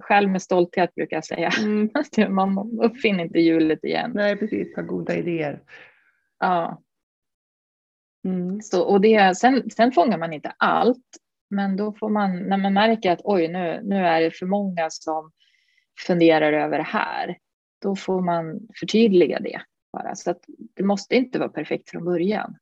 [0.00, 1.50] Stjäl med stolthet brukar jag säga.
[1.58, 1.90] Mm.
[2.34, 4.12] Man uppfinner inte hjulet igen.
[4.14, 4.74] Nej, precis.
[4.74, 5.62] Par goda idéer.
[6.38, 6.82] Ja.
[8.24, 8.62] Mm.
[8.62, 11.06] Så, och det, sen, sen fångar man inte allt,
[11.50, 14.90] men då får man, när man märker att oj, nu, nu är det för många
[14.90, 15.32] som
[16.06, 17.38] funderar över det här,
[17.82, 19.60] då får man förtydliga det
[19.92, 20.14] bara.
[20.14, 20.40] Så att
[20.74, 22.56] det måste inte vara perfekt från början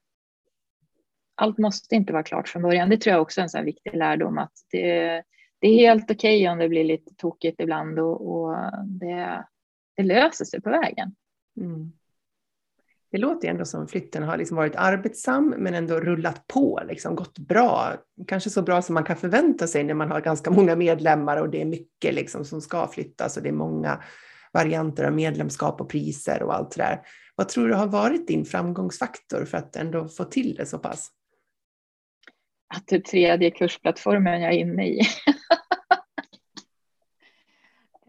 [1.43, 2.91] allt måste inte vara klart från början.
[2.91, 5.23] Det tror jag också är en sån viktig lärdom att det,
[5.61, 9.45] det är helt okej okay om det blir lite tokigt ibland och, och det,
[9.97, 11.15] det, löser sig på vägen.
[11.61, 11.93] Mm.
[13.11, 17.39] Det låter ändå som flytten har liksom varit arbetsam men ändå rullat på, liksom gått
[17.39, 17.95] bra.
[18.27, 21.51] Kanske så bra som man kan förvänta sig när man har ganska många medlemmar och
[21.51, 24.03] det är mycket liksom som ska flyttas och det är många
[24.53, 27.01] varianter av medlemskap och priser och allt det där.
[27.35, 31.11] Vad tror du har varit din framgångsfaktor för att ändå få till det så pass?
[32.77, 35.01] Att det är tredje kursplattformen jag är inne i.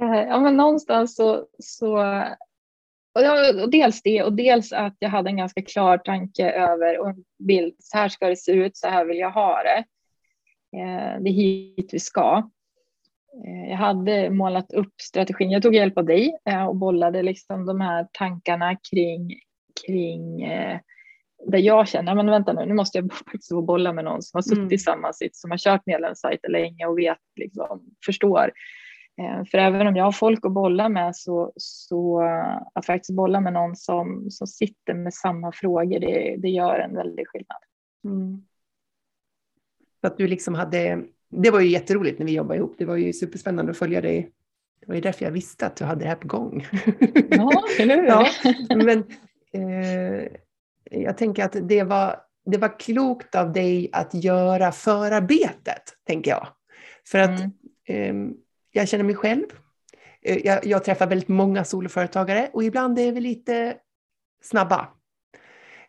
[0.02, 1.98] Eh, ja, men någonstans så, så
[3.62, 7.24] och dels det och dels att jag hade en ganska klar tanke över och en
[7.40, 7.76] bild.
[7.80, 9.84] Så här ska det se ut, så här vill jag ha det.
[10.78, 12.50] Eh, det är hit vi ska.
[13.46, 15.52] Eh, jag hade målat upp strategin.
[15.52, 19.34] Jag tog hjälp av dig eh, och bollade liksom de här tankarna kring,
[19.86, 20.80] kring eh,
[21.46, 24.38] där jag känner, men vänta nu, nu måste jag faktiskt få bolla med någon som
[24.38, 24.74] har suttit mm.
[24.74, 28.52] i samma sitt, som har kört medlemssajter länge och vet, liksom, förstår.
[29.22, 32.22] Eh, för även om jag har folk att bolla med så, så
[32.74, 36.96] att faktiskt bolla med någon som, som sitter med samma frågor, det, det gör en
[36.96, 37.58] väldig skillnad.
[38.06, 38.44] Mm.
[40.02, 43.14] Att du liksom hade, det var ju jätteroligt när vi jobbade ihop, det var ju
[43.14, 44.32] superspännande att följa dig.
[44.80, 46.68] Det var ju därför jag visste att du hade det här på gång.
[47.30, 48.06] Ja, eller hur?
[48.08, 48.28] ja,
[48.70, 49.00] men,
[49.52, 50.28] eh,
[50.92, 52.16] jag tänker att det var,
[52.46, 56.48] det var klokt av dig att göra förarbetet, tänker jag.
[57.08, 57.40] För att
[57.88, 58.30] mm.
[58.30, 58.34] eh,
[58.72, 59.46] jag känner mig själv.
[60.22, 63.76] Eh, jag, jag, träffar väldigt många soloföretagare och ibland är vi lite
[64.44, 64.88] snabba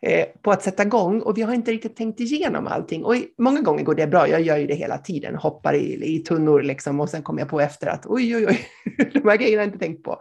[0.02, 3.04] eh, på att sätta igång och vi har inte riktigt tänkt igenom allting.
[3.04, 6.18] Och många gånger går det bra, jag gör ju det hela tiden, hoppar i, i
[6.18, 8.66] tunnor liksom och sen kommer jag på efter att oj, oj, oj,
[9.12, 10.20] de här grejerna har jag inte tänkt på.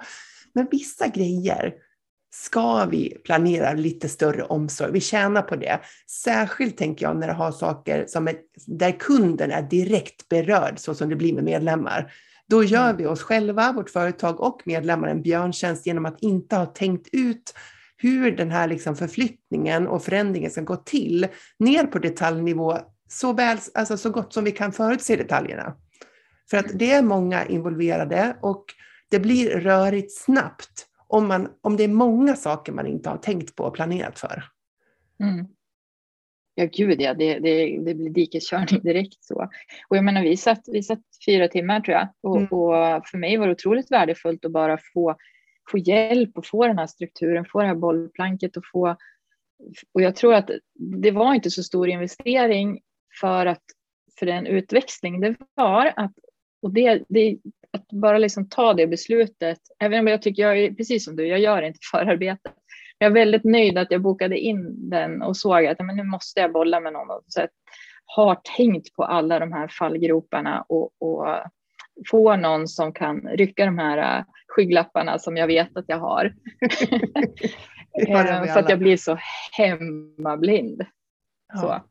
[0.53, 1.73] Men vissa grejer
[2.35, 4.91] ska vi planera lite större omsorg.
[4.91, 5.79] Vi tjänar på det.
[6.07, 8.35] Särskilt tänker jag när det har saker som är,
[8.67, 12.13] där kunden är direkt berörd, så som det blir med medlemmar.
[12.49, 12.97] Då gör mm.
[12.97, 17.53] vi oss själva, vårt företag och medlemmar en björntjänst genom att inte ha tänkt ut
[17.97, 21.27] hur den här liksom förflyttningen och förändringen ska gå till
[21.59, 22.77] ner på detaljnivå
[23.09, 25.75] så, väl, alltså så gott som vi kan förutse detaljerna.
[26.49, 28.65] För att det är många involverade och
[29.11, 33.55] det blir rörigt snabbt om, man, om det är många saker man inte har tänkt
[33.55, 34.43] på och planerat för.
[35.19, 35.47] Mm.
[36.55, 39.49] Ja, gud ja, det, det, det blir dikeskörning direkt så.
[39.87, 42.47] Och jag menar, vi satt, vi satt fyra timmar tror jag och, mm.
[42.47, 45.15] och för mig var det otroligt värdefullt att bara få,
[45.71, 48.97] få hjälp och få den här strukturen, få det här bollplanket och få
[49.93, 50.49] och jag tror att
[51.01, 52.81] det var inte så stor investering
[53.21, 53.63] för att
[54.19, 56.11] för den utväxling det var att
[56.61, 57.37] och det, det,
[57.73, 61.27] att bara liksom ta det beslutet, även om jag tycker jag är precis som du,
[61.27, 62.51] jag gör inte förarbete.
[62.97, 66.39] jag är väldigt nöjd att jag bokade in den och såg att men nu måste
[66.39, 67.21] jag bolla med någon.
[67.27, 67.49] Så jag
[68.05, 71.27] har tänkt på alla de här fallgroparna och, och
[72.11, 76.33] få någon som kan rycka de här äh, skygglapparna som jag vet att jag har.
[78.53, 79.19] För att jag blir så
[79.51, 80.85] hemmablind.
[81.53, 81.59] Ja.
[81.59, 81.81] Så,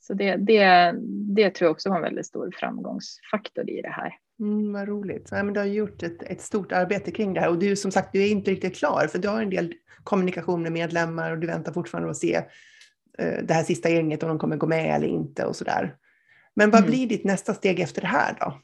[0.00, 0.94] så det, det,
[1.34, 4.18] det tror jag också var en väldigt stor framgångsfaktor i det här.
[4.40, 5.28] Mm, vad roligt.
[5.30, 7.90] Ja, men du har gjort ett, ett stort arbete kring det här och du som
[7.90, 9.74] sagt, du är inte riktigt klar för du har en del
[10.04, 12.34] kommunikation med medlemmar och du väntar fortfarande att se
[13.18, 15.96] eh, det här sista gänget om de kommer gå med eller inte och sådär.
[16.54, 16.90] Men vad mm.
[16.90, 18.60] blir ditt nästa steg efter det här då?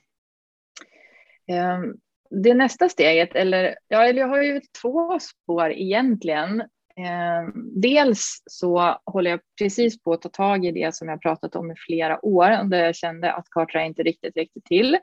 [1.54, 1.96] Um,
[2.30, 6.62] det nästa steget, eller ja, jag har ju två spår egentligen.
[6.96, 11.56] Ehm, dels så håller jag precis på att ta tag i det som jag pratat
[11.56, 14.98] om i flera år, där jag kände att Kartra inte riktigt räckte till,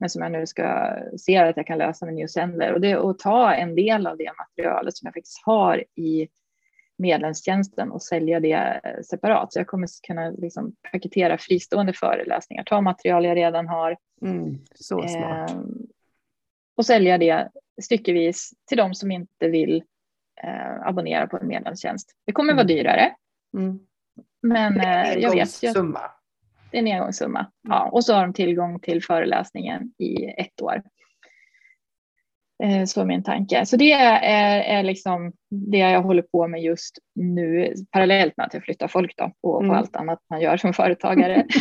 [0.00, 2.72] men som jag nu ska se att jag kan lösa med New Sendler.
[2.72, 6.28] Och det är att ta en del av det materialet som jag faktiskt har i
[6.98, 9.52] medlemstjänsten och sälja det separat.
[9.52, 13.96] Så jag kommer kunna liksom paketera fristående föreläsningar, ta material jag redan har.
[14.22, 15.50] Mm, så smart.
[15.50, 15.56] Eh,
[16.76, 17.48] och sälja det
[17.82, 19.82] styckevis till de som inte vill
[20.42, 22.12] eh, abonnera på en medlemstjänst.
[22.26, 22.56] Det kommer mm.
[22.56, 23.14] vara dyrare.
[23.54, 23.80] Mm.
[24.42, 25.72] Men eh, jag vet ju.
[25.72, 26.00] Summa.
[26.70, 27.46] Det är en engångssumma.
[27.68, 30.82] Ja, och så har de tillgång till föreläsningen i ett år.
[32.62, 33.66] Eh, så är min tanke.
[33.66, 38.54] Så det är, är liksom det jag håller på med just nu parallellt med att
[38.54, 39.76] jag flyttar folk då och mm.
[39.76, 41.46] allt annat man gör som företagare.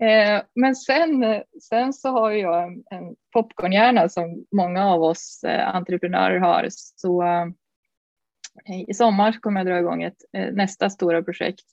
[0.00, 5.76] Eh, men sen, sen så har jag en, en popcornhjärna som många av oss eh,
[5.76, 6.66] entreprenörer har.
[6.70, 7.24] Så
[8.88, 10.16] i sommar kommer jag dra igång ett,
[10.52, 11.64] nästa stora projekt.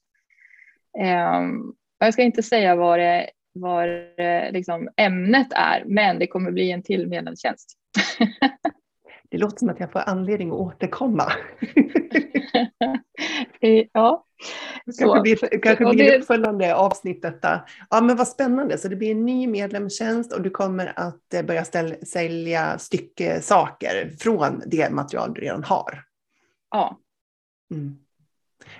[2.06, 6.72] Jag ska inte säga vad det, vad det liksom ämnet är, men det kommer bli
[6.72, 7.78] en till medlemstjänst.
[9.30, 11.32] Det låter som att jag får anledning att återkomma.
[13.94, 14.26] ja.
[14.86, 16.18] Det kanske blir, kanske blir det...
[16.18, 17.62] uppföljande avsnitt detta.
[17.90, 21.44] Ja men vad spännande, så det blir en ny medlemstjänst och du kommer att eh,
[21.46, 26.04] börja ställa, sälja styckesaker från det material du redan har.
[26.72, 27.00] Ja.
[27.72, 28.03] Mm.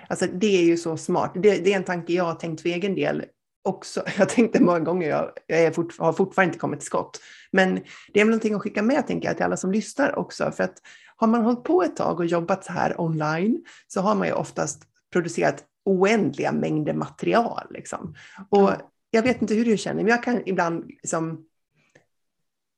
[0.08, 1.32] Alltså det är ju så smart.
[1.34, 3.24] Det, det, är en tanke jag har tänkt för egen del
[3.64, 4.02] också.
[4.18, 7.20] Jag tänkte många gånger, jag, jag fort, har fortfarande inte kommit till skott.
[7.52, 7.74] Men
[8.12, 10.50] det är väl någonting att skicka med tänker jag till alla som lyssnar också.
[10.50, 10.74] För att
[11.16, 14.34] har man hållit på ett tag och jobbat så här online så har man ju
[14.34, 14.82] oftast
[15.12, 17.66] producerat oändliga mängder material.
[17.70, 18.14] Liksom.
[18.48, 18.70] Och
[19.10, 21.44] jag vet inte hur du känner, men jag kan ibland liksom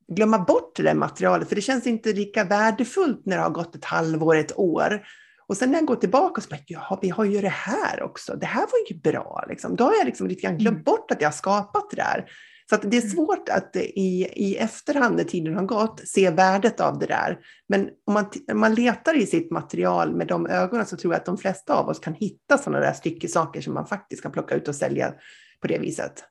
[0.07, 3.75] glömma bort det där materialet, för det känns inte lika värdefullt när det har gått
[3.75, 5.07] ett halvår, ett år.
[5.47, 8.35] Och sen när jag går tillbaka så bara, ja, vi har ju det här också.
[8.35, 9.45] Det här var ju bra.
[9.49, 9.75] Liksom.
[9.75, 10.83] Då har jag liksom lite grann glömt mm.
[10.83, 12.25] bort att jag har skapat det där.
[12.69, 13.13] Så att det är mm.
[13.13, 17.39] svårt att i, i efterhand när tiden har gått se värdet av det där.
[17.69, 21.19] Men om man, om man letar i sitt material med de ögonen så tror jag
[21.19, 24.55] att de flesta av oss kan hitta sådana där styckesaker som man faktiskt kan plocka
[24.55, 25.13] ut och sälja
[25.61, 26.23] på det viset.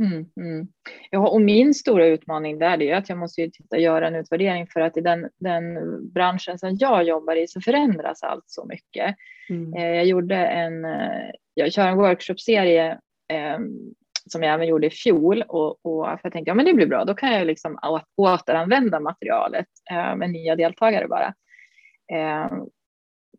[0.00, 0.68] Mm, mm.
[1.10, 4.66] Ja, och min stora utmaning där är att jag måste ju titta, göra en utvärdering
[4.66, 5.78] för att i den, den
[6.12, 9.16] branschen som jag jobbar i så förändras allt så mycket.
[9.50, 9.74] Mm.
[9.74, 12.90] Eh, jag gjorde en, eh, jag kör en workshopserie
[13.28, 13.58] eh,
[14.26, 17.04] som jag även gjorde i fjol och, och jag tänkte ja men det blir bra,
[17.04, 17.78] då kan jag liksom
[18.16, 21.34] återanvända materialet eh, med nya deltagare bara.
[22.12, 22.52] Eh,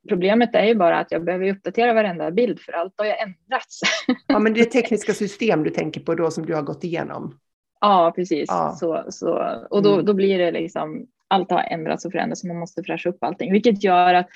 [0.10, 3.80] Problemet är ju bara att jag behöver uppdatera varenda bild för allt har ju ändrats.
[4.28, 7.40] Ja, men det är tekniska system du tänker på då som du har gått igenom?
[7.82, 8.46] Ja, precis.
[8.48, 8.76] Ja.
[8.80, 9.34] Så, så,
[9.70, 10.06] och då, mm.
[10.06, 13.52] då blir det liksom, allt har ändrats och förändrats så man måste fräscha upp allting,
[13.52, 14.28] vilket gör att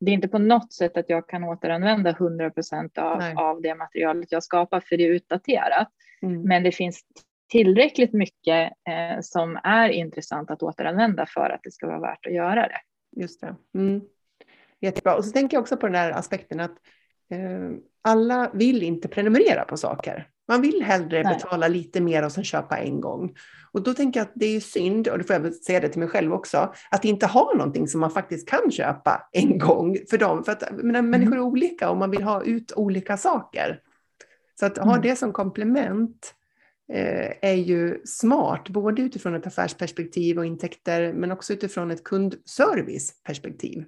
[0.00, 3.74] det är inte på något sätt att jag kan återanvända 100 procent av, av det
[3.74, 5.88] materialet jag skapar för det är utdaterat.
[6.22, 6.42] Mm.
[6.42, 7.00] Men det finns
[7.48, 12.34] tillräckligt mycket eh, som är intressant att återanvända för att det ska vara värt att
[12.34, 12.80] göra det.
[13.20, 13.56] Just det.
[13.74, 14.00] Mm.
[14.80, 15.16] Jättebra.
[15.16, 16.76] Och så tänker jag också på den här aspekten att
[17.30, 17.70] eh,
[18.02, 20.28] alla vill inte prenumerera på saker.
[20.48, 21.34] Man vill hellre Nej.
[21.34, 23.36] betala lite mer och sen köpa en gång.
[23.72, 25.88] Och då tänker jag att det är synd, och det får jag väl säga det
[25.88, 29.96] till mig själv också, att inte ha någonting som man faktiskt kan köpa en gång
[30.10, 30.44] för dem.
[30.44, 31.10] För att menar, mm.
[31.10, 33.80] människor är olika och man vill ha ut olika saker.
[34.60, 35.02] Så att ha mm.
[35.02, 36.34] det som komplement
[36.92, 43.84] eh, är ju smart, både utifrån ett affärsperspektiv och intäkter, men också utifrån ett kundserviceperspektiv.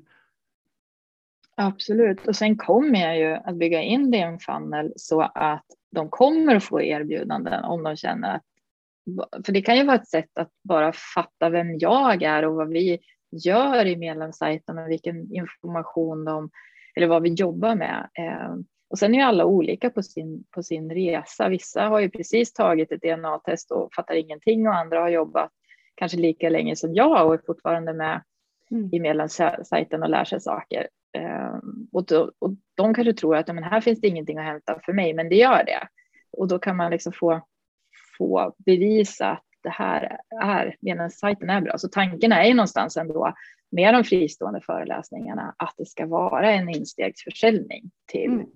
[1.60, 5.64] Absolut, och sen kommer jag ju att bygga in det i en funnel så att
[5.90, 8.42] de kommer att få erbjudanden om de känner att
[9.46, 12.68] för det kan ju vara ett sätt att bara fatta vem jag är och vad
[12.68, 12.98] vi
[13.30, 16.50] gör i medlemssajten och vilken information de
[16.96, 18.08] eller vad vi jobbar med.
[18.14, 18.54] Eh,
[18.90, 21.48] och sen är ju alla olika på sin, på sin resa.
[21.48, 25.50] Vissa har ju precis tagit ett DNA-test och fattar ingenting och andra har jobbat
[25.94, 28.22] kanske lika länge som jag och är fortfarande med
[28.70, 28.90] mm.
[28.92, 30.88] i medlemssajten och lär sig saker.
[31.18, 34.80] Um, och, då, och de kanske tror att men här finns det ingenting att hämta
[34.84, 35.88] för mig, men det gör det.
[36.32, 37.46] Och då kan man liksom få,
[38.18, 41.78] få bevisa att det här är, medlemssajten är bra.
[41.78, 43.34] Så tanken är ju någonstans ändå
[43.70, 48.46] med de fristående föreläsningarna att det ska vara en instegsförsäljning till mm.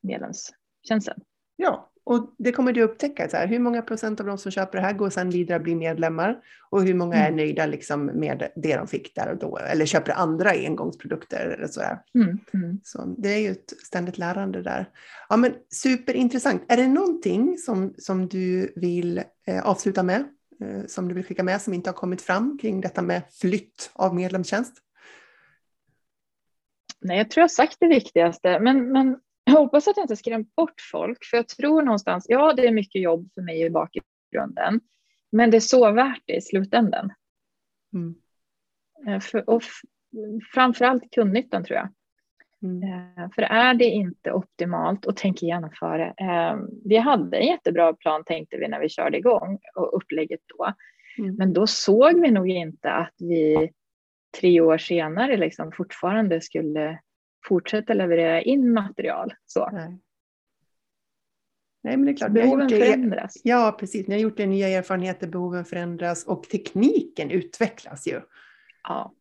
[0.00, 1.20] medlemstjänsten.
[1.56, 3.28] Ja, och det kommer du upptäcka.
[3.28, 5.62] Så här, hur många procent av de som köper det här går sedan vidare att
[5.62, 6.38] bli medlemmar?
[6.70, 7.32] Och hur många mm.
[7.32, 9.58] är nöjda liksom med det de fick där och då?
[9.58, 11.80] Eller köper andra engångsprodukter eller så.
[12.14, 12.38] Mm.
[12.54, 12.80] Mm.
[12.84, 14.90] Så det är ju ett ständigt lärande där.
[15.28, 16.62] Ja, men superintressant.
[16.68, 20.24] Är det någonting som, som du vill eh, avsluta med?
[20.60, 23.90] Eh, som du vill skicka med som inte har kommit fram kring detta med flytt
[23.92, 24.74] av medlemstjänst?
[27.00, 29.16] Nej, jag tror jag sagt det viktigaste, men, men
[29.46, 32.72] jag hoppas att jag inte skrämt bort folk, för jag tror någonstans, ja, det är
[32.72, 34.80] mycket jobb för mig i bakgrunden,
[35.32, 37.12] men det är så värt det i slutändan.
[37.94, 38.14] Mm.
[39.06, 39.62] Eh, för, och
[40.54, 41.88] framförallt kundnyttan tror jag.
[42.62, 42.82] Mm.
[42.82, 46.24] Eh, för är det inte optimalt och tänker genomföra det.
[46.24, 50.72] Eh, vi hade en jättebra plan tänkte vi när vi körde igång och upplägget då.
[51.18, 51.34] Mm.
[51.34, 53.70] Men då såg vi nog inte att vi
[54.40, 57.00] tre år senare liksom fortfarande skulle
[57.48, 59.34] fortsätta leverera in material.
[59.46, 59.70] Så.
[59.72, 59.98] Nej.
[61.82, 62.30] Nej, men det är klart.
[62.30, 63.34] Behoven det, förändras.
[63.44, 64.06] Ja, precis.
[64.06, 68.20] Ni har gjort det, nya erfarenheter, behoven förändras och tekniken utvecklas ju.
[68.82, 69.12] Ja.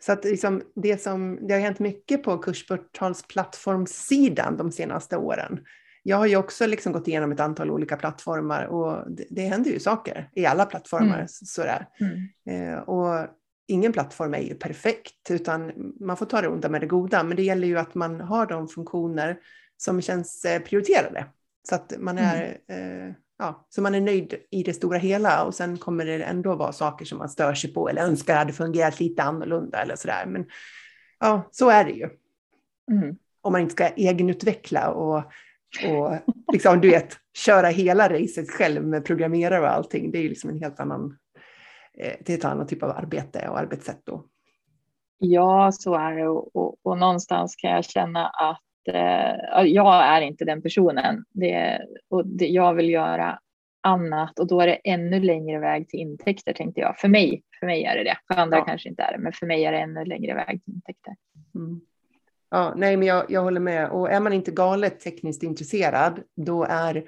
[0.00, 5.64] Så att liksom det, som, det har hänt mycket på kursportalsplattformssidan de senaste åren.
[6.02, 9.70] Jag har ju också liksom gått igenom ett antal olika plattformar och det, det händer
[9.70, 11.16] ju saker i alla plattformar.
[11.16, 11.28] Mm.
[11.28, 11.86] Sådär.
[12.00, 12.28] Mm.
[12.72, 13.26] Eh, och
[13.68, 17.22] ingen plattform är ju perfekt, utan man får ta det onda med det goda.
[17.22, 19.38] Men det gäller ju att man har de funktioner
[19.76, 21.26] som känns eh, prioriterade.
[21.68, 23.08] Så att man är, mm.
[23.08, 26.54] eh, ja, så man är nöjd i det stora hela och sen kommer det ändå
[26.54, 30.26] vara saker som man stör sig på eller önskar hade fungerat lite annorlunda eller sådär.
[30.26, 30.46] Men
[31.20, 32.08] ja, så är det ju.
[32.90, 33.16] Mm.
[33.40, 35.16] Om man inte ska egenutveckla och,
[35.88, 36.18] och
[36.52, 40.10] liksom, du vet, köra hela racet själv med programmerare och allting.
[40.10, 41.16] Det är ju liksom en helt annan
[42.24, 44.24] till ett annat typ av arbete och arbetssätt då.
[45.18, 50.20] Ja, så är det och, och, och någonstans kan jag känna att eh, jag är
[50.20, 53.38] inte den personen det, och det, jag vill göra
[53.80, 56.98] annat och då är det ännu längre väg till intäkter tänkte jag.
[56.98, 58.18] För mig, för mig är det det.
[58.26, 58.64] För andra ja.
[58.64, 61.14] kanske inte är det, men för mig är det ännu längre väg till intäkter.
[61.54, 61.80] Mm.
[62.50, 63.90] Ja, nej, men jag, jag håller med.
[63.90, 67.02] Och är man inte galet tekniskt intresserad, då är Eh,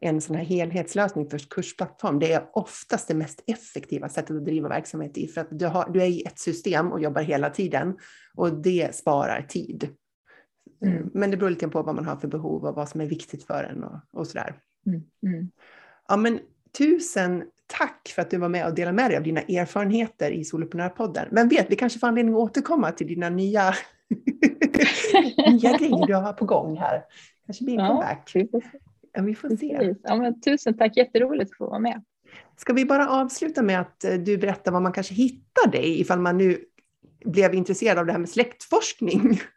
[0.00, 4.68] en sån här helhetslösning för kursplattform, det är oftast det mest effektiva sättet att driva
[4.68, 7.96] verksamhet i, för att du, har, du är i ett system och jobbar hela tiden
[8.34, 9.88] och det sparar tid.
[10.84, 11.10] Eh, mm.
[11.14, 13.44] Men det beror lite på vad man har för behov och vad som är viktigt
[13.44, 14.54] för en och, och sådär.
[14.86, 15.02] Mm.
[15.26, 15.50] Mm.
[16.08, 16.40] Ja, men
[16.78, 20.44] tusen tack för att du var med och delade med dig av dina erfarenheter i
[20.44, 21.28] Soloprenörpodden.
[21.30, 23.74] Men vet, vi kanske får anledning att återkomma till dina nya,
[25.48, 27.04] nya grejer du har på gång här.
[27.46, 28.32] Kanske blir en comeback.
[29.12, 29.94] Ja, vi får se.
[30.02, 32.04] Ja, men tusen tack, jätteroligt att få vara med.
[32.56, 36.18] Ska vi bara avsluta med att eh, du berättar var man kanske hittar dig ifall
[36.18, 36.64] man nu
[37.24, 39.40] blev intresserad av det här med släktforskning?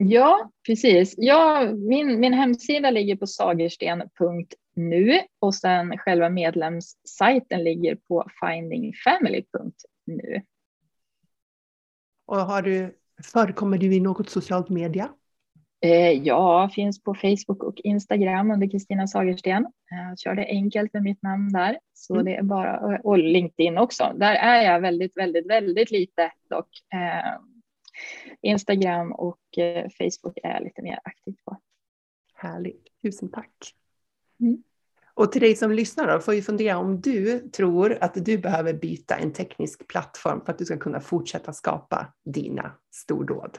[0.00, 1.14] Ja, precis.
[1.16, 10.42] Ja, min, min hemsida ligger på sagersten.nu och sen själva medlemssajten ligger på findingfamily.nu.
[12.26, 15.10] Och har du, förekommer du i något socialt media?
[15.80, 19.66] Eh, ja, finns på Facebook och Instagram under Kristina Sagersten.
[19.90, 22.26] Jag eh, kör det enkelt med mitt namn där, så mm.
[22.26, 24.12] det är bara och LinkedIn också.
[24.16, 26.68] Där är jag väldigt, väldigt, väldigt lite dock.
[26.94, 27.40] Eh,
[28.42, 29.38] Instagram och
[29.98, 31.56] Facebook är jag lite mer aktiv på.
[32.34, 33.74] Härligt, tusen tack.
[34.40, 34.62] Mm.
[35.14, 38.72] Och till dig som lyssnar då, får ju fundera om du tror att du behöver
[38.72, 43.58] byta en teknisk plattform för att du ska kunna fortsätta skapa dina stordåd.